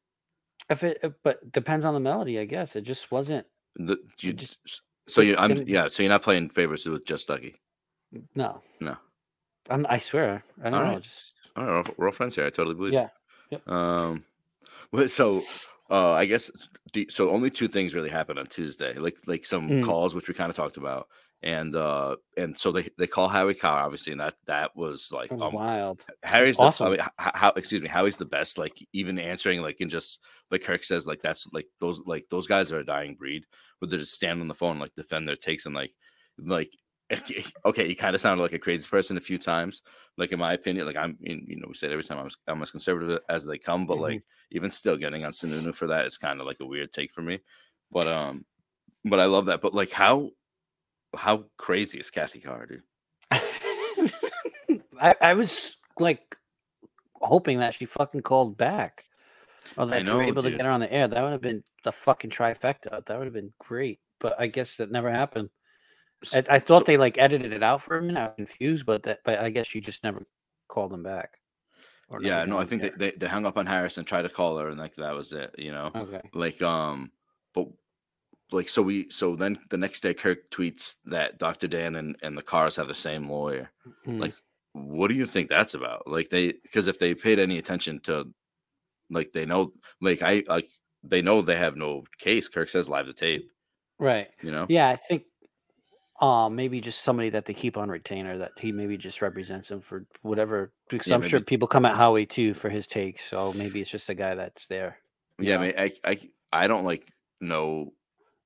[0.69, 2.75] if it, uh, but depends on the melody, I guess.
[2.75, 3.45] It just wasn't.
[3.75, 5.87] The, you just- so you I'm yeah.
[5.89, 7.59] So you're not playing favorites with just Ducky.
[8.35, 8.95] No, No.
[9.69, 10.77] I'm, I swear, I don't know.
[10.85, 11.01] Alright.
[11.03, 12.45] Just All right, we're all- all friends here.
[12.45, 12.93] I totally believe.
[12.93, 13.07] Yeah.
[13.49, 13.61] it.
[13.67, 14.23] Um.
[14.91, 15.43] Well, so
[15.89, 16.51] uh, I guess
[17.09, 17.29] so.
[17.31, 19.83] Only two things really happened on Tuesday, like like some Mm.
[19.85, 21.07] calls which we kind of talked about,
[21.43, 25.31] and uh and so they they call Harry Carr obviously, and that that was like
[25.31, 26.03] was um, wild.
[26.23, 26.87] Harry's the, Awesome.
[26.87, 28.57] I mean, how excuse me, Howie's the best.
[28.57, 30.19] Like even answering like and just
[30.51, 33.45] like Kirk says, like that's like those like those guys are a dying breed.
[33.79, 35.93] Where they just stand on the phone, like defend their takes, and like
[36.37, 36.71] like
[37.65, 39.81] okay, he kind of sounded like a crazy person a few times.
[40.17, 42.37] Like in my opinion, like I'm in, you know we said every time I'm as,
[42.47, 44.01] I'm as conservative as they come, but Mhm.
[44.01, 47.11] like even still getting on Sununu for that is kind of like a weird take
[47.13, 47.39] for me.
[47.91, 48.45] But um,
[49.03, 49.61] but I love that.
[49.61, 50.29] But like how
[51.15, 52.83] how crazy is Kathy Carr, dude?
[54.99, 56.35] I, I was like
[57.15, 59.05] hoping that she fucking called back.
[59.77, 61.07] Or that you were able to get her on the air.
[61.07, 63.05] That would have been the fucking trifecta.
[63.05, 63.99] That would have been great.
[64.19, 65.49] But I guess that never happened.
[66.33, 68.19] I, I thought So- they like edited it out for a minute.
[68.19, 70.25] I was confused, but that but I guess she just never
[70.67, 71.37] called them back.
[72.09, 74.29] Or yeah, no, I think they, they, they hung up on Harris and tried to
[74.29, 75.91] call her, and like that was it, you know.
[75.95, 76.19] Okay.
[76.33, 77.11] Like, um,
[77.53, 77.67] but
[78.51, 81.67] like, so we, so then the next day, Kirk tweets that Dr.
[81.67, 83.71] Dan and, and the Carrs have the same lawyer.
[84.05, 84.19] Hmm.
[84.19, 84.33] Like,
[84.73, 86.07] what do you think that's about?
[86.07, 88.25] Like, they, because if they paid any attention to,
[89.09, 90.69] like, they know, like, I, like,
[91.03, 92.47] they know they have no case.
[92.47, 93.49] Kirk says live the tape.
[93.99, 94.27] Right.
[94.41, 94.65] You know.
[94.69, 95.23] Yeah, I think
[96.21, 99.81] um maybe just somebody that they keep on retainer that he maybe just represents him
[99.81, 103.27] for whatever because Yeah, I'm sure people come at Howie too for his takes.
[103.27, 104.97] So maybe it's just a guy that's there.
[105.39, 105.63] Yeah, know?
[105.63, 106.19] I mean, I, I
[106.53, 107.93] I don't like know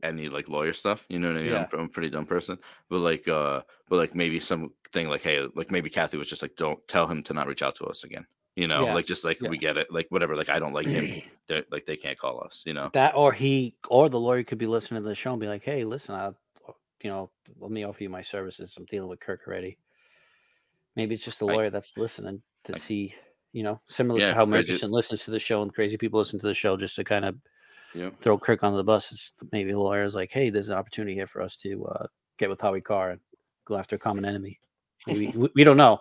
[0.05, 1.05] any like lawyer stuff.
[1.09, 1.51] You know what I mean?
[1.51, 1.67] Yeah.
[1.73, 2.57] I'm, I'm a pretty dumb person,
[2.89, 6.55] but like, uh, but like maybe something like, hey, like maybe Kathy was just like,
[6.55, 8.25] don't tell him to not reach out to us again.
[8.55, 9.49] You know, Yeah, like just like yeah.
[9.49, 10.35] we get it, like whatever.
[10.35, 11.21] Like I don't like him.
[11.47, 12.63] they're- like they can't call us.
[12.65, 12.89] You know?
[12.93, 15.63] That or he or the lawyer could be listening to the show and be like,
[15.63, 16.31] "Hey, listen, I,
[17.03, 18.73] you know, let me offer you my services.
[18.77, 19.77] I'm dealing with Kirk already."
[20.95, 23.13] Maybe it's just the I- lawyer that's listening to I- see,
[23.51, 26.47] you know, similar to how Murchison listens to the show and crazy people listen to
[26.47, 27.35] the show just to kind of
[27.95, 28.09] Yeah.
[28.21, 29.11] throw Kirk under the bus.
[29.11, 32.61] It's maybe lawyer's like, "Hey, there's an opportunity here for us to uh, get with
[32.61, 33.21] Howie Carr and
[33.65, 34.59] go after a common enemy."
[35.07, 35.99] Maybe we, we don't know.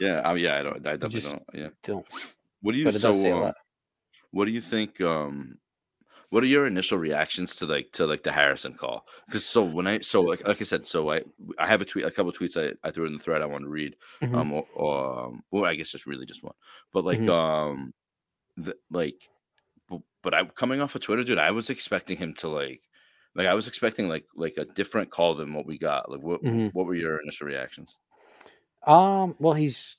[0.00, 0.20] Yeah.
[0.20, 0.58] I, yeah.
[0.58, 0.86] I don't.
[0.86, 1.42] I definitely don't.
[1.54, 1.68] Yeah.
[1.84, 2.06] Don't.
[2.62, 3.12] What do you so?
[3.12, 3.54] does say a lot.
[4.30, 5.00] what do you think?
[5.00, 5.58] Um,
[6.30, 9.06] what are your initial reactions to like to like the Harrison call?
[9.26, 11.22] Because so when I so like like I said, so I
[11.58, 13.46] I have a tweet, a couple of tweets I, I threw in the thread I
[13.46, 13.96] want to read.
[14.22, 14.34] Mhm.
[14.34, 16.54] um or, or um, well i guess just really just one
[16.92, 17.30] but like Mhm.
[17.30, 17.94] um
[18.58, 19.16] the, like
[20.22, 22.80] but, i coming off of twitter dude i was expecting him to like
[23.34, 26.42] like i was expecting like like a different call than what we got like what
[26.42, 26.70] Mhm.
[26.72, 27.96] what were your initial reactions
[28.86, 29.96] Um, well, he's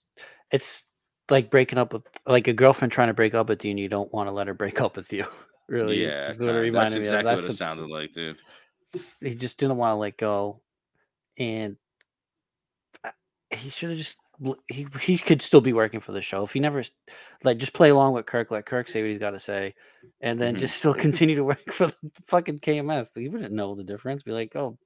[0.52, 0.84] it's
[1.30, 3.88] like breaking up with like a girlfriend trying to break up with you, and you
[3.90, 5.26] don't want to let her break up with you.
[5.70, 7.14] Really, yeah is what it that's reminded me of.
[7.14, 8.38] exactly what it a- sounded like dude
[9.22, 10.62] he just didn't want to let go,
[11.38, 11.78] and
[13.52, 14.16] he should have just
[14.68, 16.84] he he could still be working for the show if he never
[17.44, 19.76] like just play along with Kirk, let Kirk say what he's got to say,
[20.22, 20.60] and then Mhm.
[20.60, 20.94] just still
[21.28, 21.96] continue to work for the
[22.28, 23.10] fucking KMS.
[23.16, 24.24] He wouldn't know the difference.
[24.24, 24.78] Be like, oh,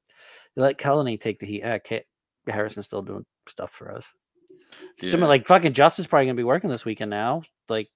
[0.56, 1.64] let Kelly take the heat.
[1.84, 2.06] K-
[2.48, 4.12] Harrison's still doing stuff for us.
[4.98, 5.30] Similar, Yeah.
[5.30, 7.44] like fucking Justin's probably gonna be working this weekend now.
[7.70, 7.90] Like,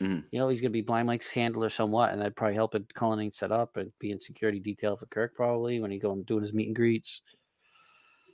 [0.00, 0.24] Mhm.
[0.30, 3.32] you know, he's gonna be Blind Mike's handler somewhat, and that'd probably help it Cullinane
[3.32, 6.42] set up and be in security detail for Kirk probably when he go and doing
[6.42, 7.22] his meet and greets.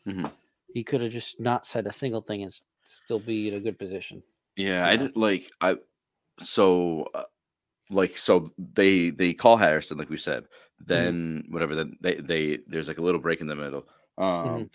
[0.07, 0.31] Mhm.
[0.75, 2.55] He could have just not said a single thing and
[3.05, 4.23] still be in a good position.
[4.57, 5.77] yeah i did like i
[6.41, 7.25] so uh,
[7.91, 10.45] like so they they call harrison like we said
[10.87, 13.87] then whatever then they they there's like a little break in the middle.
[14.17, 14.71] Um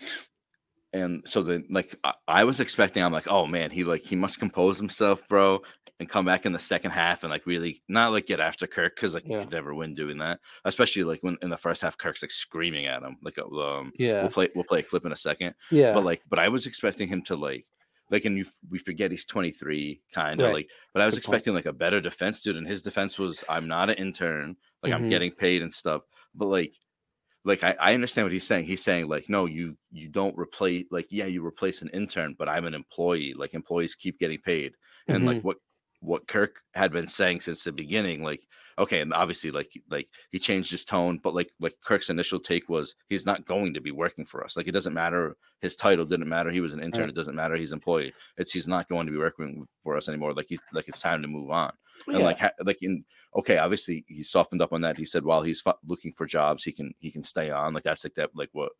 [0.94, 4.16] and so then like I, I was expecting i'm like oh man he like he
[4.16, 5.60] must compose himself bro
[6.00, 8.94] and come back in the second half and like really not like get after kirk
[8.96, 9.40] because like you Yeah.
[9.42, 12.86] could never win doing that especially like when in the first half kirk's like screaming
[12.86, 15.54] at him like uh, um Yeah, we'll play we'll play a clip in a second
[15.70, 17.66] yeah, but like but i was expecting him to like
[18.10, 20.52] like and you we forget he's 23 kind of Right.
[20.54, 21.36] like but i was Good point.
[21.36, 24.92] expecting like a better defense dude and his defense was i'm not an intern like
[24.92, 25.08] i'm Mhm.
[25.08, 26.02] getting paid and stuff
[26.34, 26.74] but like
[27.44, 30.86] like I, I understand what he's saying he's saying like no you you don't replace
[30.90, 34.72] like yeah you replace an intern but i'm an employee like employees keep getting paid
[35.08, 35.26] and Mm-hmm.
[35.28, 35.56] like what
[36.00, 38.40] what kirk had been saying since the beginning like
[38.78, 42.68] okay and obviously like like he changed his tone but like like kirk's initial take
[42.68, 46.04] was he's not going to be working for us like it doesn't matter his title
[46.04, 47.10] didn't matter he was an intern Right.
[47.10, 50.34] it doesn't matter he's employee it's he's not going to be working for us anymore
[50.34, 51.72] like he's like it's time to move on
[52.06, 53.04] and like ha- like in
[53.36, 54.96] okay obviously he softened up on that.
[54.96, 57.72] He said while he's looking for jobs he can he can stay on.
[57.74, 58.72] Like that's like that like what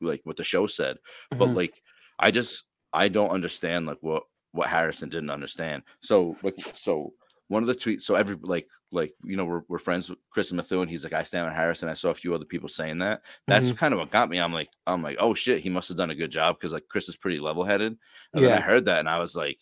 [0.00, 0.96] like what the show said.
[1.30, 1.56] But Mhm.
[1.56, 1.82] like
[2.20, 5.82] i just i don't understand like what what harrison didn't understand.
[6.00, 7.12] So like so
[7.48, 10.50] one of the tweets so every like like you know we're, we're friends with chris
[10.50, 10.86] and Methuen.
[10.88, 11.88] he's like i stand with harrison.
[11.88, 13.22] I saw a few other people saying that.
[13.46, 13.76] That's Mm-hmm.
[13.76, 14.38] kind of what got me.
[14.38, 15.60] I'm like i'm like oh shit.
[15.62, 17.96] He must have done a good job because like chris is pretty level-headed.
[18.34, 19.58] And then i heard that and i was like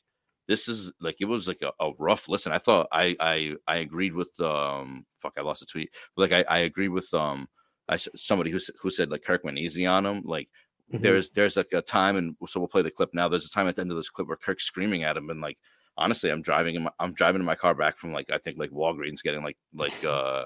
[0.49, 3.77] this is like it was like a, a rough listen i thought i i i
[3.77, 7.49] agreed with um fuck i lost a tweet but like i i agreed with um
[7.89, 10.49] I somebody who, who said like kirk went easy on him like
[10.93, 11.03] Mhm.
[11.03, 13.67] there's there's like a time and so we'll play the clip now there's a time
[13.67, 15.59] at the end of this clip where kirk's screaming at him and like
[15.97, 18.57] honestly i'm driving in my i'm driving in my car back from like i think
[18.59, 20.45] like walgreens getting like like uh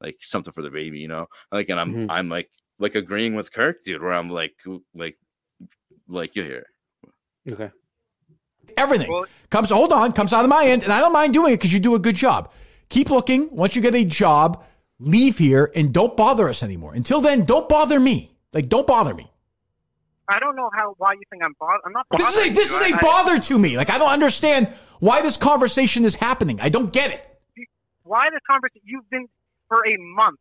[0.00, 2.06] like something for the baby you know like and i'm Mhm.
[2.08, 4.54] i'm like like agreeing with kirk dude where i'm like
[4.94, 5.18] like
[6.08, 6.66] like you hear
[7.50, 7.70] okay.
[8.76, 9.70] Everything Well- comes.
[9.70, 11.80] Hold on, comes out of my end, and I don't mind doing it because you
[11.80, 12.50] do a good job.
[12.88, 13.48] Keep looking.
[13.54, 14.64] Once you get a job,
[15.00, 16.94] leave here and don't bother us anymore.
[16.94, 18.32] Until then, don't bother me.
[18.52, 19.30] Like, don't bother me.
[20.28, 21.80] I don't know how why you think I'm bothered.
[21.84, 22.06] I'm not.
[22.16, 22.86] This is a this you.
[22.86, 23.76] is a I- bother to me.
[23.76, 26.60] Like, I don't understand why this conversation is happening.
[26.60, 27.22] I don't get it.
[28.02, 28.82] why this conversation?
[28.84, 29.26] You've been
[29.68, 30.38] for a month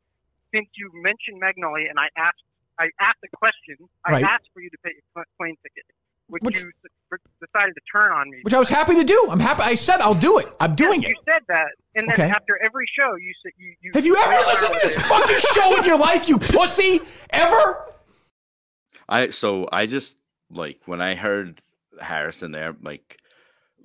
[0.53, 2.41] since you mentioned Magnolia, and I asked.
[2.77, 3.77] I asked a question.
[4.03, 4.23] I Right.
[4.23, 5.85] asked for you to pay your pl- plane ticket,
[6.27, 6.71] which, Which- you
[7.39, 8.39] decided to turn on me.
[8.41, 9.27] Which I was happy to do.
[9.29, 9.61] I'm happy.
[9.61, 10.47] I said I'll do it.
[10.59, 11.11] I'm doing you it.
[11.11, 12.29] You said that, and then Okay.
[12.29, 13.73] after every show, you said you.
[13.81, 16.99] you Have you ever listened to this fucking show in your life, you pussy?
[17.29, 17.85] Ever?
[19.07, 20.17] I so I just
[20.49, 21.59] like when I heard
[22.01, 23.17] Harrison there, like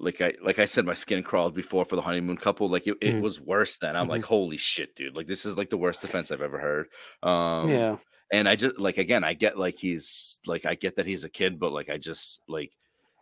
[0.01, 2.69] like I like I said, my skin crawled before for the honeymoon couple.
[2.69, 3.21] Like it, it Mhm.
[3.23, 3.97] was worse then.
[3.97, 5.17] I'm like, holy shit, dude!
[5.17, 6.87] Like this is like the worst defense I've ever heard.
[7.23, 7.97] Um, yeah.
[8.33, 11.29] and I just like again, I get like he's like I get that he's a
[11.29, 12.73] kid, but like I just like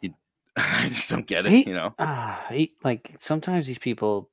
[0.01, 0.15] he,
[0.57, 1.53] I just don't get it.
[1.53, 1.95] He- you know?
[1.99, 4.31] Ah, he, like sometimes these people,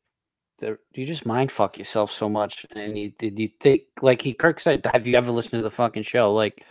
[0.59, 4.33] they're, you just mind fuck yourself so much, and you did you think like he
[4.33, 6.33] Kirk said, have you ever listened to the fucking show?
[6.33, 6.63] Like,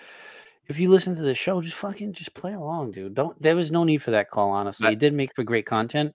[0.68, 3.14] if you listen to the show, just fucking just play along, dude.
[3.14, 3.40] Don't.
[3.42, 4.50] There was no need for that call.
[4.50, 6.14] Honestly, That- it did make for great content.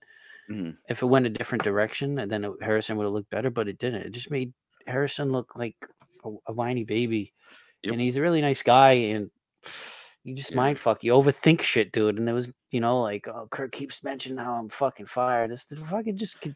[0.50, 0.76] Mhm.
[0.88, 3.68] If it went a different direction, and then it, Harrison would have looked better, but
[3.68, 4.02] it didn't.
[4.02, 4.52] It just made
[4.86, 5.76] Harrison look like
[6.24, 7.32] a, a whiny baby,
[7.84, 7.92] Yep.
[7.92, 9.30] and he's a really nice guy, and.
[10.22, 10.56] You just Yeah.
[10.58, 11.02] mind fuck.
[11.02, 12.18] You overthink shit, dude.
[12.18, 15.50] And there was, you know, like, oh, Kirk keeps mentioning how I'm fucking fired.
[15.50, 16.46] This fucking just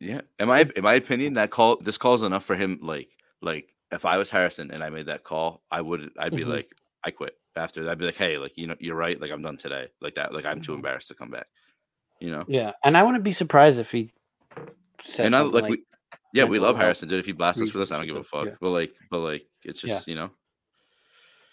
[0.00, 0.20] Yeah.
[0.38, 2.78] In my in my opinion, that call this call is enough for him.
[2.82, 3.08] Like
[3.40, 6.48] like if I was Harrison and I made that call, I would I'd be Mhm.
[6.48, 6.70] like
[7.04, 7.84] I quit after.
[7.84, 7.90] that.
[7.90, 9.20] I'd be like, hey, like you know, you're right.
[9.20, 9.86] Like I'm done today.
[10.00, 10.32] Like that.
[10.34, 10.76] Like I'm too Mhm.
[10.76, 11.46] embarrassed to come back.
[12.20, 12.44] You know.
[12.48, 12.72] yeah.
[12.84, 14.12] And I wouldn't be surprised if he
[15.04, 15.82] said and I something like, we,
[16.32, 17.20] yeah, we love Harrison, dude.
[17.20, 18.46] If he blasts us for this, I don't give a fuck.
[18.46, 18.54] yeah.
[18.60, 19.94] But like, but like, it's Yeah.
[19.94, 20.30] just you know.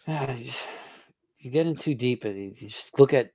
[0.07, 3.31] "Ah, you- get in too deep and you just look at,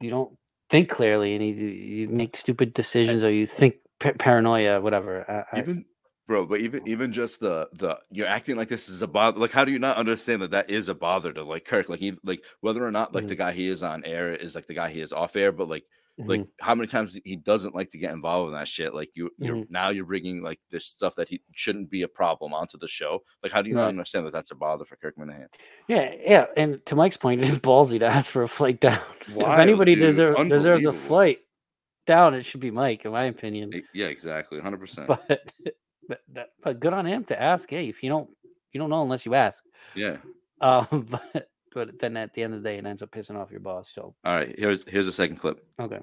[0.00, 0.36] you don't
[0.70, 5.44] think clearly and you, you make stupid decisions or you think pa- paranoia, whatever.
[5.52, 5.84] I, even
[6.28, 9.50] bro but even even just the the you're acting like this is a bother like
[9.50, 12.12] how do you not understand that that is a bother to like kirk like he
[12.22, 14.88] like whether or not like the guy he is on air is like the guy
[14.90, 15.84] he is off air but like
[16.26, 16.48] like Mhm.
[16.60, 19.56] how many times he doesn't like to get involved in that shit like you you're
[19.58, 19.70] Mhm.
[19.70, 23.22] now you're bringing like this stuff that he shouldn't be a problem onto the show
[23.42, 25.46] like how do you not understand that that's a bother for kirk minihane
[25.88, 26.46] yeah, yeah.
[26.56, 29.00] And to Mike's point, it is ballsy to ask for a flight down.
[29.28, 30.04] if anybody dude.
[30.08, 31.38] deserve, deserves a flight
[32.06, 33.70] down, it should be Mike, in my opinion.
[33.94, 35.40] Yeah exactly 100% But,
[36.08, 37.68] but, that, but good on him to ask.
[37.70, 38.28] Hey, if you don't,
[38.72, 39.62] you don't know unless you ask.
[39.94, 40.16] yeah
[40.60, 43.50] Um, but but then at the end of the day, it ends up pissing off
[43.50, 43.90] your boss.
[43.94, 46.00] So all right here's here's a second clip okay,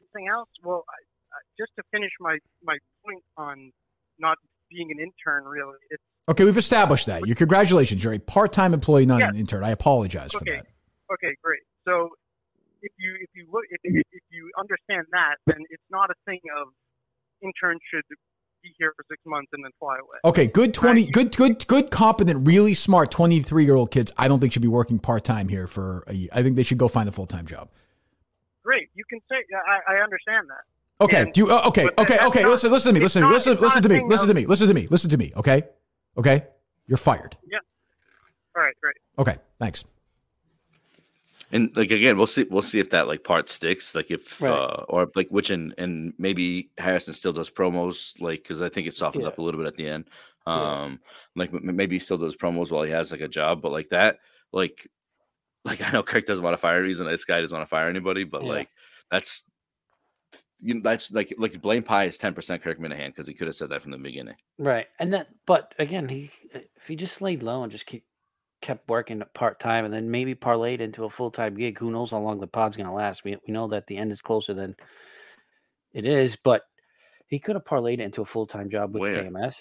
[0.00, 0.48] Something else?
[0.64, 0.98] Well, I,
[1.34, 3.72] I, just to finish my my point on
[4.18, 4.38] not
[4.70, 7.26] being an intern, really, it's Okay, we've established that.
[7.26, 8.04] Your congratulations.
[8.04, 9.64] You're a part-time employee, not an intern.
[9.64, 10.56] I apologize for Okay.
[10.56, 10.66] that.
[11.10, 11.62] okay, great.
[11.86, 12.10] So
[12.82, 16.14] if you if you look if you, if you understand that, then it's not a
[16.26, 16.68] thing of
[17.40, 18.04] interns should
[18.62, 20.18] be here for six months and then fly away.
[20.24, 21.12] Okay, good twenty, Right.
[21.12, 24.12] good, good, good, competent, really smart twenty-three-year-old kids.
[24.16, 26.28] I don't think should be working part-time here for a year.
[26.32, 27.68] I think they should go find a full-time job.
[28.64, 31.04] Great, you can say I, I understand that.
[31.04, 32.42] Okay, And- do you, uh, okay, okay, okay.
[32.42, 34.34] not- listen, listen to me, listen to me, not- listen, listen to me, listen to
[34.34, 35.32] me, listen to me, listen to me.
[35.36, 35.62] Okay,
[36.16, 36.44] okay.
[36.86, 37.36] You're fired.
[37.46, 37.58] Yeah.
[38.56, 38.96] All right, great.
[39.18, 39.84] Okay, thanks.
[41.50, 42.46] And like again, we'll see.
[42.50, 43.94] We'll see if that like part sticks.
[43.94, 44.50] Like if Right.
[44.52, 48.20] uh or like which and and maybe Harrison still does promos.
[48.20, 49.28] Like because I think it softened Yeah.
[49.28, 50.04] up a little bit at the end.
[50.46, 50.82] Yeah.
[50.82, 51.00] Um,
[51.34, 53.62] like m- maybe he still does promos while he has like a job.
[53.62, 54.18] But like that,
[54.52, 54.88] like
[55.64, 56.84] like I know Kirk doesn't want to fire.
[56.84, 57.40] He's a nice guy.
[57.40, 58.24] Doesn't want to fire anybody.
[58.24, 58.48] But Yeah.
[58.50, 58.68] like
[59.10, 59.44] that's
[60.60, 63.46] you know that's like like blame pie is ten percent Kirk Minihane because he could
[63.46, 64.34] have said that from the beginning.
[64.58, 64.86] right.
[64.98, 68.04] And then, but again, he if he just laid low and just keep
[68.60, 72.10] kept working part time and then maybe parlayed into a full time gig, who knows
[72.10, 73.24] how long the pod's gonna last?
[73.24, 74.76] We we know that the end is closer than
[75.92, 76.62] it is, but
[77.28, 79.24] he could have parlayed into a full time job with Where?
[79.24, 79.54] KMS.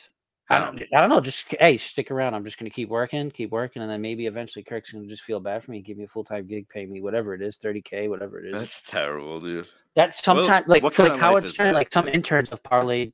[0.50, 0.82] I don't.
[0.96, 1.20] I don't know.
[1.20, 2.34] Just hey, stick around.
[2.34, 5.10] I'm just going to keep working, keep working, and then maybe eventually Kirk's going to
[5.10, 7.42] just feel bad for me, give me a full time gig, pay me whatever it
[7.42, 8.54] is, thirty k, whatever it is.
[8.54, 9.68] That's terrible, dude.
[9.96, 13.12] That's Well, sometimes like so, kind like how it's turned, like some interns have parlayed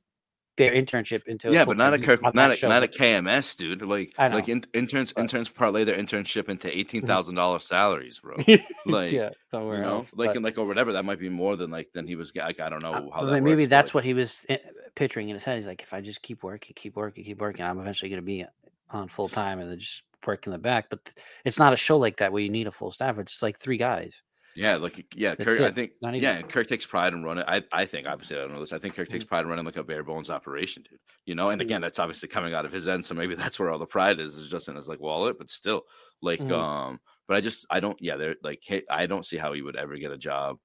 [0.56, 3.82] their internship into yeah, but not a Kirk, not a not a KMS, dude.
[3.82, 4.52] Like like know.
[4.54, 8.36] in, interns But- interns parlay their internship into eighteen thousand dollars salaries, bro.
[8.86, 10.10] Like yeah, somewhere you know, else.
[10.14, 10.92] like but- and like or whatever.
[10.92, 12.32] That might be more than like than he was.
[12.34, 14.40] Like I don't know Uh, how but that maybe works, that's like, what he was
[14.48, 14.58] eh,
[14.94, 15.58] picturing in his head.
[15.58, 18.26] He's like, if I just keep working, keep working, keep working, I'm eventually going to
[18.26, 18.44] be
[18.90, 20.86] on full time and then just work in the back.
[20.88, 21.00] But
[21.44, 23.18] it's not a show like that where you need a full staff.
[23.18, 24.14] It's like three guys.
[24.56, 25.60] Yeah, like yeah, That's Kirk.
[25.60, 27.44] I think even- yeah, and Kirk takes pride in running.
[27.48, 28.72] I I think obviously I don't know this.
[28.72, 29.12] I think Kirk Mm-hmm.
[29.14, 31.00] takes pride in running like a bare bones operation, dude.
[31.26, 31.64] You know, and Mhm.
[31.64, 34.20] again, that's obviously coming out of his end, so maybe that's where all the pride
[34.20, 35.38] is, is just in his like wallet.
[35.38, 35.82] But still,
[36.22, 36.52] like Mhm.
[36.52, 39.62] um, but I just I don't yeah, they're like hey, I don't see how he
[39.62, 40.58] would ever get a job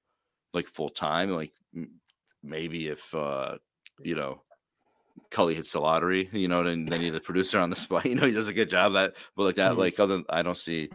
[0.54, 1.30] like full time.
[1.30, 1.52] Like
[2.42, 3.58] maybe if uh
[4.02, 4.42] you know
[5.30, 8.04] Cully hits the lottery, you know, and then they need a producer on the spot.
[8.06, 9.78] You know, he does a good job that, but like that, Mhm.
[9.78, 10.88] like other, I don't see.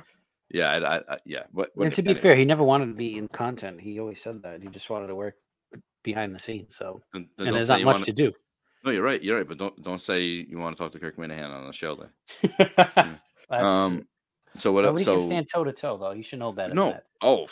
[0.51, 1.43] Yeah, I, I, I yeah.
[1.51, 2.21] What, what and to be anyway.
[2.21, 3.81] fair, he never wanted to be in content.
[3.81, 4.61] He always said that.
[4.61, 5.35] He just wanted to work
[6.03, 6.75] behind the scenes.
[6.77, 8.31] So, then and there's not much wanna- to do.
[8.83, 9.21] No, you're right.
[9.21, 9.47] You're right.
[9.47, 13.19] But don't don't say you want to talk to Kirk Minihane on the show then.
[13.49, 13.97] Um.
[13.97, 14.05] true.
[14.57, 14.85] So what?
[14.85, 14.91] else?
[14.99, 16.11] Nobody So can stand toe to toe, though.
[16.11, 16.73] You should know better.
[16.73, 16.85] no.
[16.85, 17.05] Than that.
[17.21, 17.47] Oh,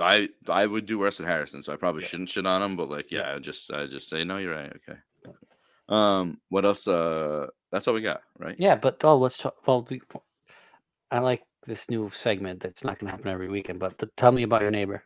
[0.00, 2.08] I I would do worse than Harrison, so I probably Yeah.
[2.08, 2.76] shouldn't shit on him.
[2.76, 3.36] But like, yeah, Yeah.
[3.36, 4.38] I just I just say no.
[4.38, 4.72] You're right.
[4.88, 4.98] Okay.
[5.88, 6.38] Um.
[6.48, 6.88] What else?
[6.88, 7.46] Uh.
[7.70, 8.56] That's all we got, right?
[8.58, 9.56] Yeah, but oh, let's talk.
[9.66, 9.86] Well,
[11.10, 13.78] I like this new segment that's not going to happen every weekend.
[13.78, 15.04] But the, tell me about your neighbor.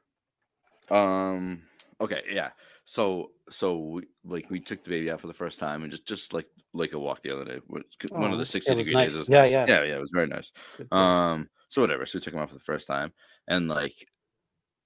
[0.91, 1.63] Um.
[2.01, 2.23] Okay.
[2.31, 2.51] Yeah.
[2.85, 6.07] so so we, like we took the baby out for the first time and just
[6.07, 7.61] just like like a walk the other day.
[7.67, 9.13] One Oh, of the sixty degree nice.
[9.15, 9.29] days.
[9.29, 9.51] Yeah, nice.
[9.51, 9.67] yeah.
[9.69, 9.97] yeah, yeah.
[9.97, 10.53] It was very nice.
[10.93, 12.07] Um, so whatever.
[12.07, 13.13] So we took him out for the first time,
[13.49, 13.95] and like,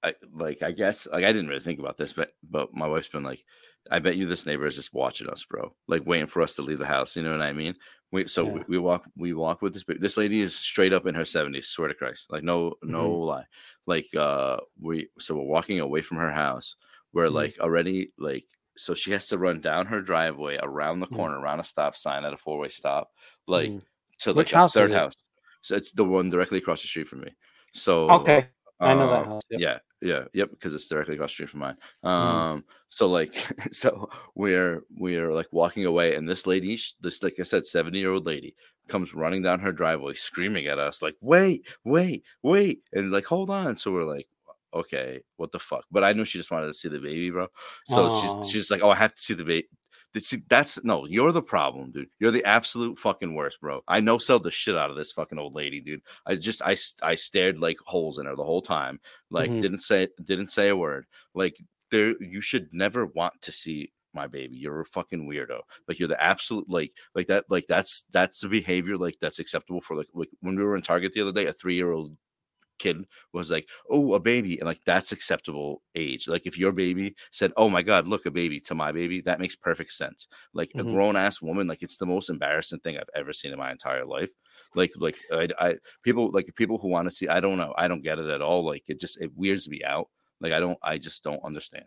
[0.03, 3.09] I like I guess like I didn't really think about this, but but my wife's
[3.09, 3.43] been like,
[3.91, 6.61] I bet you this neighbor is just watching us, bro, like waiting for us to
[6.63, 7.15] leave the house.
[7.15, 7.75] You know what I mean?
[8.11, 8.51] We so Yeah.
[8.53, 11.67] we, we walk we walk with this this lady is straight up in her seventies.
[11.69, 13.23] Swear to Christ, like no no Mm-hmm.
[13.25, 13.45] lie.
[13.85, 16.75] Like uh we so we're walking away from her house.
[17.13, 17.33] We're Mhm.
[17.33, 18.45] like already like
[18.77, 21.15] so she has to run down her driveway around the Mhm.
[21.17, 23.11] corner around a stop sign at a four way stop
[23.47, 23.81] like Mhm.
[24.19, 25.13] to like Which a house third house.
[25.61, 27.31] So it's the one directly across the street from me.
[27.73, 28.49] So Okay,
[28.81, 29.41] I know that uh, house.
[29.49, 29.59] Yep.
[29.59, 31.77] Yeah, yeah, yep, because it's directly across the street from mine.
[32.03, 32.07] Mm-hmm.
[32.07, 33.35] Um, so like,
[33.71, 38.11] so we're we're like walking away, and this lady, this like I said, seventy year
[38.11, 38.55] old lady,
[38.87, 43.49] comes running down her driveway, screaming at us like, "Wait, wait, wait!" and like, "Hold
[43.49, 44.27] on!" So we're like,
[44.73, 47.47] "Okay, what the fuck?" But I knew she just wanted to see the baby, bro.
[47.85, 48.41] So Aw.
[48.41, 49.67] she's she's like, "Oh, I have to see the baby."
[50.19, 52.09] See, that's no, you're the problem, dude.
[52.19, 53.81] You're the absolute fucking worst, bro.
[53.87, 56.01] I no sell the shit out of this fucking old lady, dude.
[56.25, 58.99] I just I I stared like holes in her the whole time.
[59.29, 59.61] Like Mhm.
[59.61, 61.05] didn't say didn't say a word.
[61.33, 61.57] Like
[61.91, 64.57] there you should never want to see my baby.
[64.57, 65.61] You're a fucking weirdo.
[65.87, 69.79] Like you're the absolute like like that like that's that's the behavior like that's acceptable
[69.81, 72.17] for like like when we were in Target the other day, a 3-year-old
[72.83, 72.97] kid
[73.33, 76.23] was like, "Oh, a baby," and like that's acceptable age.
[76.33, 79.39] Like if your baby said, "Oh my god, look a baby" to my baby, that
[79.39, 80.27] makes perfect sense.
[80.59, 80.93] Like a Mhm.
[80.93, 84.05] grown ass woman, like it's the most embarrassing thing I've ever seen in my entire
[84.05, 84.31] life.
[84.75, 85.69] Like like I, I
[86.03, 88.41] people like people who want to see, I don't know, I don't get it at
[88.41, 88.61] all.
[88.65, 90.07] Like it just it weirds me out.
[90.43, 91.85] Like I don't, I just don't understand.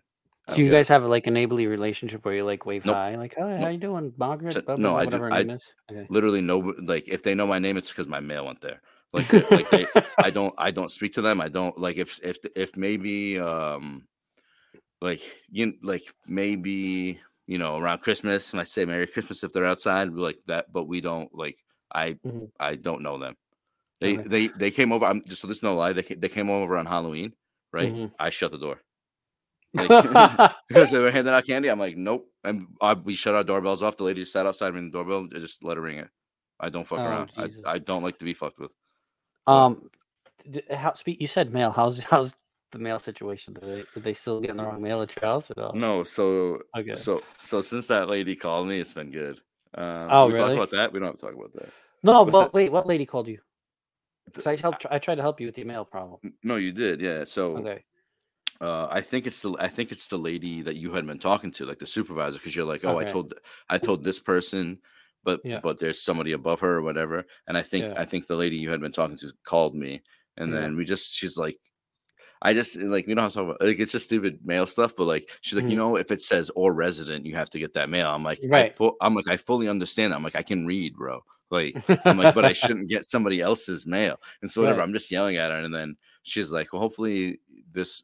[0.54, 2.96] Do you guys have like a neighborly relationship where you like wave Nope.
[2.96, 5.64] hi, like, "Hi, how you doing, Margaret?" So- no, I do- I- name is.
[5.90, 6.07] Okay.
[6.11, 6.57] literally no
[6.92, 8.80] like if they know my name it's because my mail went there
[9.14, 9.87] like like they,
[10.22, 14.07] i don't i don't speak to them i don't like if if if maybe um
[15.00, 19.66] like you like maybe you know around christmas and i say merry christmas if they're
[19.66, 21.59] outside like that but we don't like
[21.94, 22.50] i Mhm.
[22.61, 23.37] i don't know them
[24.00, 24.29] they Okay.
[24.29, 26.77] they they came over i'm just so this is no lie they, they came over
[26.77, 27.33] on halloween
[27.72, 28.12] right Mhm.
[28.18, 28.81] i shut the door
[29.74, 29.90] like,
[30.68, 31.68] because they were handing out candy.
[31.68, 32.31] I'm like, nope.
[32.44, 33.96] And uh, we shut our doorbells off.
[33.96, 35.27] The lady sat outside ringing the doorbell.
[35.35, 36.09] I just let her ring it.
[36.61, 37.33] I don't fuck Oh, around.
[37.37, 38.70] I, I don't like to be fucked with.
[39.46, 39.90] Um,
[40.70, 41.20] how speak?
[41.20, 41.70] You said mail.
[41.70, 42.35] How's how's
[42.72, 43.54] the mail situation?
[43.54, 45.74] Did they, did they still get the wrong mail at your house all?
[45.74, 46.94] No, so Okay.
[46.94, 49.40] so so since that lady called me, it's been good.
[49.74, 50.40] Um, Oh, we really?
[50.42, 50.92] talk about that.
[50.92, 51.72] We don't have to talk about that.
[52.02, 52.54] no, what's but that?
[52.54, 53.38] wait, what lady called you?
[54.46, 54.87] I helped.
[54.90, 56.20] I tried to help you with the mail problem.
[56.42, 57.00] No, you did.
[57.00, 57.24] Yeah.
[57.24, 57.85] So Okay.
[58.61, 61.52] uh, I think it's the I think it's the lady that you had been talking
[61.52, 63.35] to, like the supervisor, because you're like, oh, I told
[63.68, 64.78] I told this person,
[65.24, 65.60] but Yeah.
[65.62, 67.24] but there's somebody above her or whatever.
[67.48, 68.00] And I think Yeah.
[68.00, 70.02] I think the lady you had been talking to called me,
[70.37, 70.60] and Yeah.
[70.60, 71.58] then we just she's like.
[72.42, 74.94] I just like we don't have to talk about like it's just stupid mail stuff,
[74.96, 75.76] but like she's like, you Mhm.
[75.76, 78.08] know, if it says or resident, you have to get that mail.
[78.10, 78.76] I'm like, I Right.
[78.76, 80.12] fu- I'm like, I fully understand.
[80.12, 80.16] that.
[80.16, 81.24] I'm like, I can read, bro.
[81.50, 84.20] Like, I'm like, but I shouldn't get somebody else's mail.
[84.42, 84.84] And so whatever, Right.
[84.84, 87.40] I'm just yelling at her, and then she's like, well, hopefully
[87.72, 88.02] this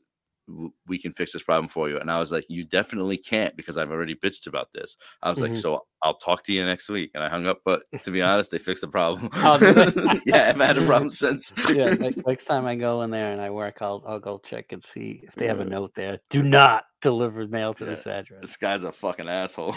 [0.87, 1.99] we can fix this problem for you.
[1.99, 4.97] And I was like, you definitely can't because I've already bitched about this.
[5.23, 5.61] I was like, Mhm.
[5.61, 7.11] so I'll talk to you next week.
[7.15, 7.61] And I hung up.
[7.65, 9.29] But to be honest, they fixed the problem.
[9.35, 9.59] Oh,
[10.27, 11.53] yeah, I've had a problem since.
[11.71, 11.91] yeah.
[11.91, 14.83] Next, next time I go in there and I work, I'll I'll go check and
[14.83, 16.19] see if they have a note there.
[16.31, 17.91] Do not deliver mail to Yeah.
[17.91, 18.43] this address.
[18.43, 19.73] this guy's a fucking asshole.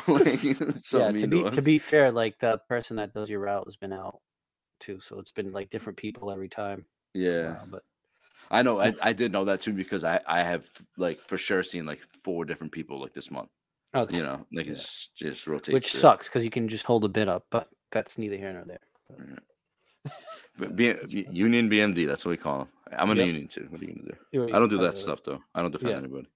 [0.84, 3.40] so yeah, mean to be, to to be fair, like the person that does your
[3.40, 4.20] route has been out
[4.80, 6.86] too, so it's been like different people every time.
[7.14, 7.58] yeah.
[7.62, 7.84] Uh, but
[8.54, 8.80] I know.
[8.80, 10.66] I, I did know that too because I I have
[10.98, 13.50] like for sure seen like four different people like this month.
[13.96, 14.74] okay, You know, like Yeah.
[14.74, 15.74] it's just rotates.
[15.74, 16.00] which through.
[16.02, 18.80] sucks because you can just hold a bid up, but that's neither here nor there.
[20.56, 22.68] But B- B- union BMD, that's what we call them.
[22.96, 23.26] I'm in Yep.
[23.26, 23.66] a union too.
[23.72, 24.18] What are you gonna do?
[24.32, 25.42] You're- I don't do that stuff though.
[25.56, 25.98] I don't defend Yeah.
[25.98, 26.28] anybody.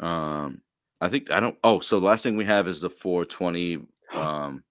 [0.00, 0.62] Um,
[1.00, 1.56] I think I don't.
[1.62, 3.86] Oh, so the last thing we have is the 420.
[4.12, 4.62] Um,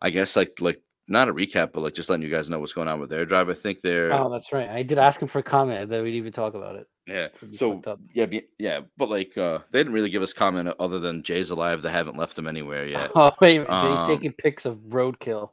[0.00, 2.72] I guess like like not a recap, but like just letting you guys know what's
[2.72, 3.48] going on with their drive.
[3.48, 4.68] I think they're Oh, that's right.
[4.68, 6.86] I did ask him for a comment that we'd even talk about it.
[7.06, 7.28] yeah.
[7.52, 11.22] So yeah, be, yeah, but like uh, they didn't really give us comment other than
[11.22, 11.82] Jay's alive.
[11.82, 13.10] They haven't left him anywhere yet.
[13.14, 15.50] Oh wait, a Jay's Um, taking pics of roadkill.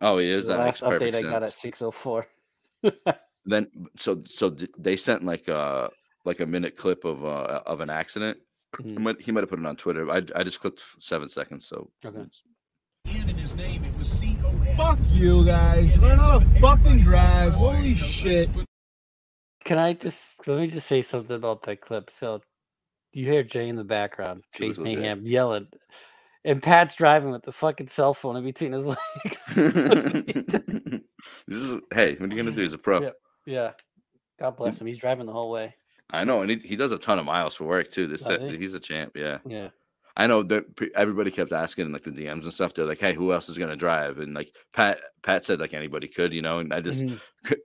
[0.00, 0.44] Oh, he is.
[0.46, 1.24] the That last update I sense.
[1.24, 2.26] got at six oh four.
[3.46, 5.88] then so so they sent like uh
[6.24, 8.38] like a minute clip of uh of an accident.
[8.76, 8.98] He Mhm.
[8.98, 10.10] might he might have put it on Twitter.
[10.10, 11.66] I I just clipped seven seconds.
[11.66, 12.24] So Okay.
[13.14, 14.22] It's-
[14.76, 15.98] Fuck you guys.
[15.98, 17.52] Learn how to fucking drive.
[17.54, 18.48] Holy shit.
[19.64, 22.10] Can I just let me just say something about that clip?
[22.18, 22.40] So
[23.12, 24.96] you hear Jay in the background, Jay's Typical Jay.
[24.96, 25.66] mayhem yelling,
[26.44, 28.98] and Pat's driving with the fucking cell phone in between his legs.
[31.46, 32.62] this is hey, what are you gonna do?
[32.62, 33.02] He's a pro.
[33.02, 33.16] Yep.
[33.46, 33.70] yeah.
[34.38, 34.86] God bless him.
[34.86, 35.74] He's driving the whole way.
[36.10, 38.06] I know, and he, he does a ton of miles for work too.
[38.06, 38.56] This Does that, he?
[38.58, 39.16] he's a champ.
[39.16, 39.38] Yeah.
[39.46, 39.68] Yeah.
[40.20, 40.64] I know that
[40.96, 42.74] everybody kept asking in like the DMs and stuff.
[42.74, 46.08] They're like, "Hey, who else is gonna drive?" And like Pat, Pat said like anybody
[46.08, 46.58] could, you know.
[46.58, 47.20] And I just Mhm.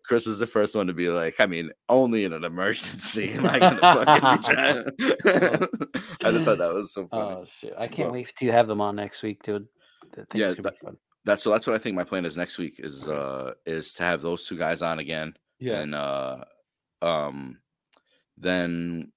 [0.06, 3.47] Chris was the first one to be like, I mean, only in an emergency am
[3.47, 5.68] I gonna fucking be driving.
[6.24, 7.36] I just thought that was so funny.
[7.41, 7.74] Oh shit!
[7.78, 9.68] I can't Well- wait to have them on next week, dude.
[10.36, 10.97] Yeah, it's gonna be fun.
[11.26, 11.49] that's so.
[11.49, 14.45] That's what I think my plan is next week is uh is to have those
[14.47, 15.80] two guys on again, Yeah.
[15.80, 16.43] and uh
[17.01, 17.60] um
[18.38, 19.12] then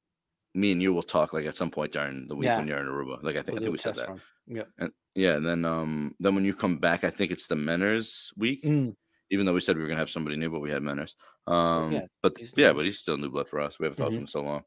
[0.57, 2.59] me and you will talk like at some point during the week Yeah.
[2.59, 3.23] when you're in Aruba.
[3.23, 4.09] Like I think We'll I think we said that.
[4.09, 4.21] run.
[4.49, 4.69] Yep.
[4.79, 8.29] And yeah, and then um then when you come back, I think it's the Menners
[8.37, 8.63] week.
[8.65, 8.95] Mm.
[9.31, 11.15] Even though we said we were gonna have somebody new, but we had Menners.
[11.47, 13.79] Um yeah, but yeah, but he's still new blood for us.
[13.79, 14.21] We haven't talked to Mhm.
[14.23, 14.63] him so long.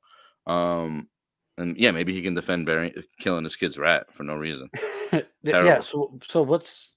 [0.48, 1.10] Um
[1.58, 4.70] and yeah, maybe he can defend burying, killing his kid's rat for no reason.
[5.44, 5.82] yeah.
[5.82, 6.92] So, so what's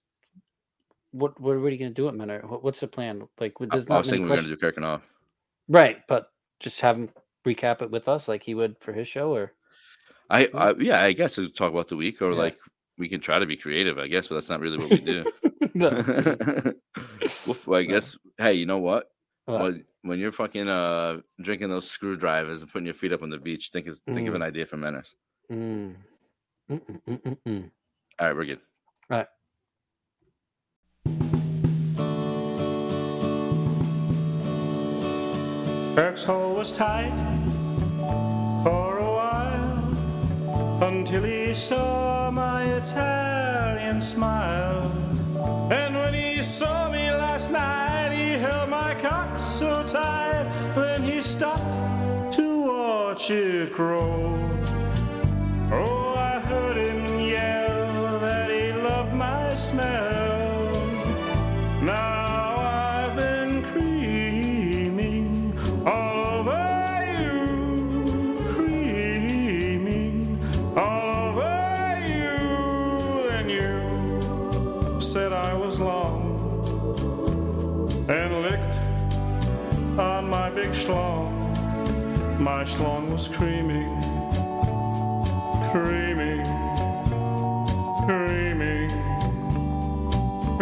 [1.11, 1.39] what?
[1.41, 2.45] What are you gonna do at Menor?
[2.49, 3.23] What, what's the plan?
[3.41, 5.03] Like, with I, there's I was thinking we are gonna questions, do Kirkin off.
[5.69, 5.99] right?
[6.09, 6.29] But
[6.61, 7.11] just have him
[7.47, 9.53] recap it with us, like he would for his show, or
[10.31, 12.39] I, I yeah, I guess we'll talk about the week, or Yeah.
[12.39, 12.59] like
[12.99, 15.25] we can try to be creative, I guess, but that's not really what we do.
[17.67, 18.17] Well, I guess.
[18.39, 19.11] Hey, you know what?
[19.47, 19.77] What?
[20.03, 23.71] When, you're fucking uh drinking those screwdrivers and putting your feet up on the beach,
[23.73, 24.37] think is think of Mm.
[24.37, 25.15] an idea for Menace.
[25.51, 25.95] Mm.
[26.71, 27.71] Mm-mm, mm.
[28.19, 28.61] All right, we're good.
[29.09, 29.27] Right.
[35.95, 37.13] Kirk's hole was tight
[38.65, 44.91] for a while until he saw my Italian smile.
[45.71, 50.51] And when he saw me last night, he held my cock so tight.
[50.75, 54.52] Then he stopped to watch it grow.
[83.13, 84.01] Was creaming,
[85.71, 86.45] creaming,
[88.07, 89.03] creaming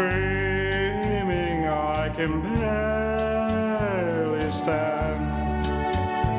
[0.01, 5.31] screaming, I can barely stand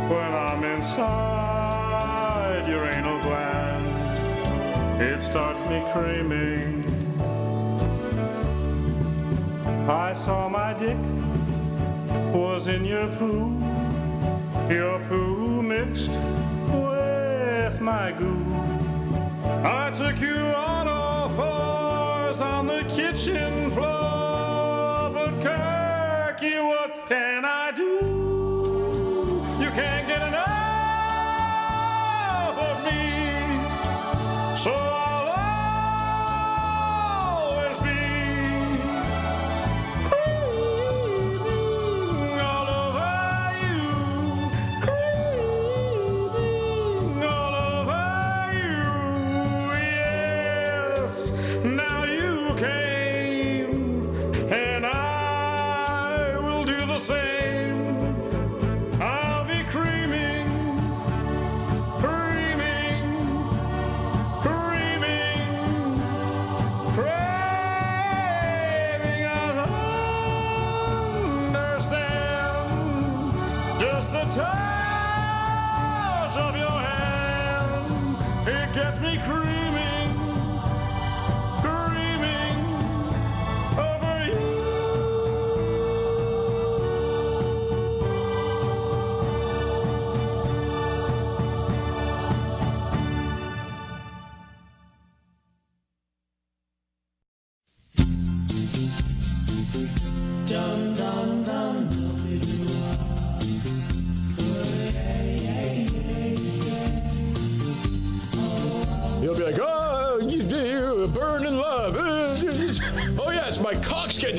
[0.10, 4.20] when I'm inside your anal gland.
[5.02, 6.84] It starts me creaming.
[9.88, 10.98] I saw my dick
[12.34, 13.58] was in your poo,
[14.70, 15.31] your poo
[15.72, 16.12] mixed
[16.68, 18.44] with my goo.
[19.64, 24.01] I took you on all fours on the kitchen floor.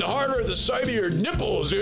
[0.03, 1.73] Getting harder the side of your nipples.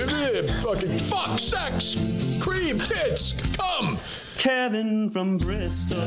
[0.64, 1.96] Fucking fuck, sex,
[2.40, 3.98] cream, tits, come.
[4.38, 6.00] Kevin from Bristol.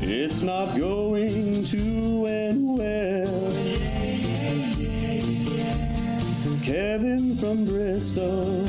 [0.00, 3.52] It's not going to end well.
[6.62, 8.66] Kevin from Bristol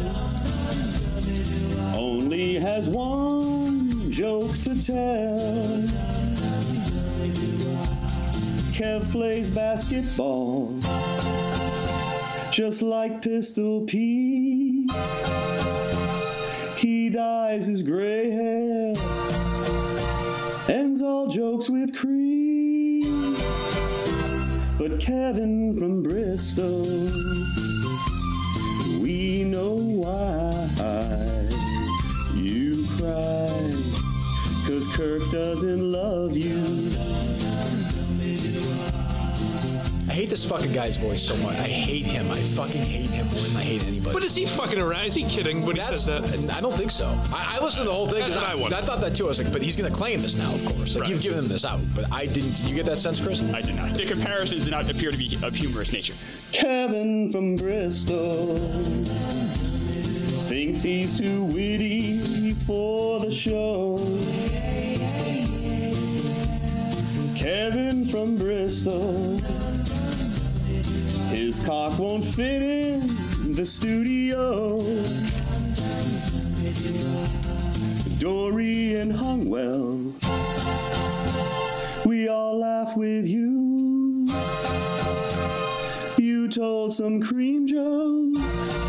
[1.96, 6.07] only has one joke to tell.
[8.78, 10.72] Kev plays basketball
[12.52, 14.92] just like Pistol Pete.
[16.78, 18.94] He dyes his gray hair
[20.70, 23.36] ends all jokes with cream.
[24.78, 26.84] But Kevin from Bristol,
[29.02, 30.70] we know why
[32.36, 33.74] you cry.
[34.68, 37.07] Cause Kirk doesn't love you.
[40.18, 41.56] Hate this fucking guy's voice so much.
[41.60, 42.30] I hate him.
[42.32, 44.14] I fucking hate him more than I hate anybody.
[44.14, 45.06] But is he fucking around?
[45.06, 46.56] Is he kidding when he That's, says that?
[46.56, 47.06] I don't think so.
[47.32, 48.20] I, I listened to the whole thing.
[48.22, 48.80] That's 'cause what I wondered.
[48.80, 49.26] I thought that too.
[49.26, 50.96] I was like, but he's going to claim this now, of course.
[50.96, 51.12] Like Right.
[51.12, 52.56] you've given him this out, but I didn't.
[52.58, 53.42] Did you get that sense, Chris?
[53.54, 53.92] I did not.
[53.92, 56.16] The comparisons did not appear to be of humorous nature.
[56.52, 58.58] Kevin from Bristol
[60.50, 63.98] thinks he's too witty for the show.
[67.36, 69.40] Kevin from Bristol,
[71.30, 74.80] his cock won't fit in the studio.
[78.18, 80.14] Dory and Hungwell,
[82.06, 84.28] we all laugh with you.
[86.18, 88.88] You told some cream jokes.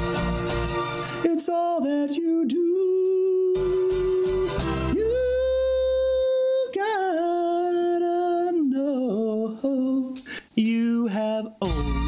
[1.25, 2.57] It's all that you do.
[4.95, 10.15] You gotta know
[10.55, 12.08] you have only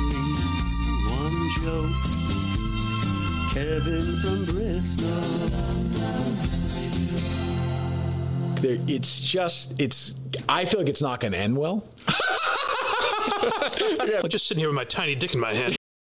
[1.63, 1.91] one joke.
[3.53, 5.09] Kevin from Bristol.
[8.61, 10.15] There, it's just, it's.
[10.49, 11.85] I feel like it's not going to end well.
[14.23, 15.80] I'm just sitting here with my tiny dick in my hand.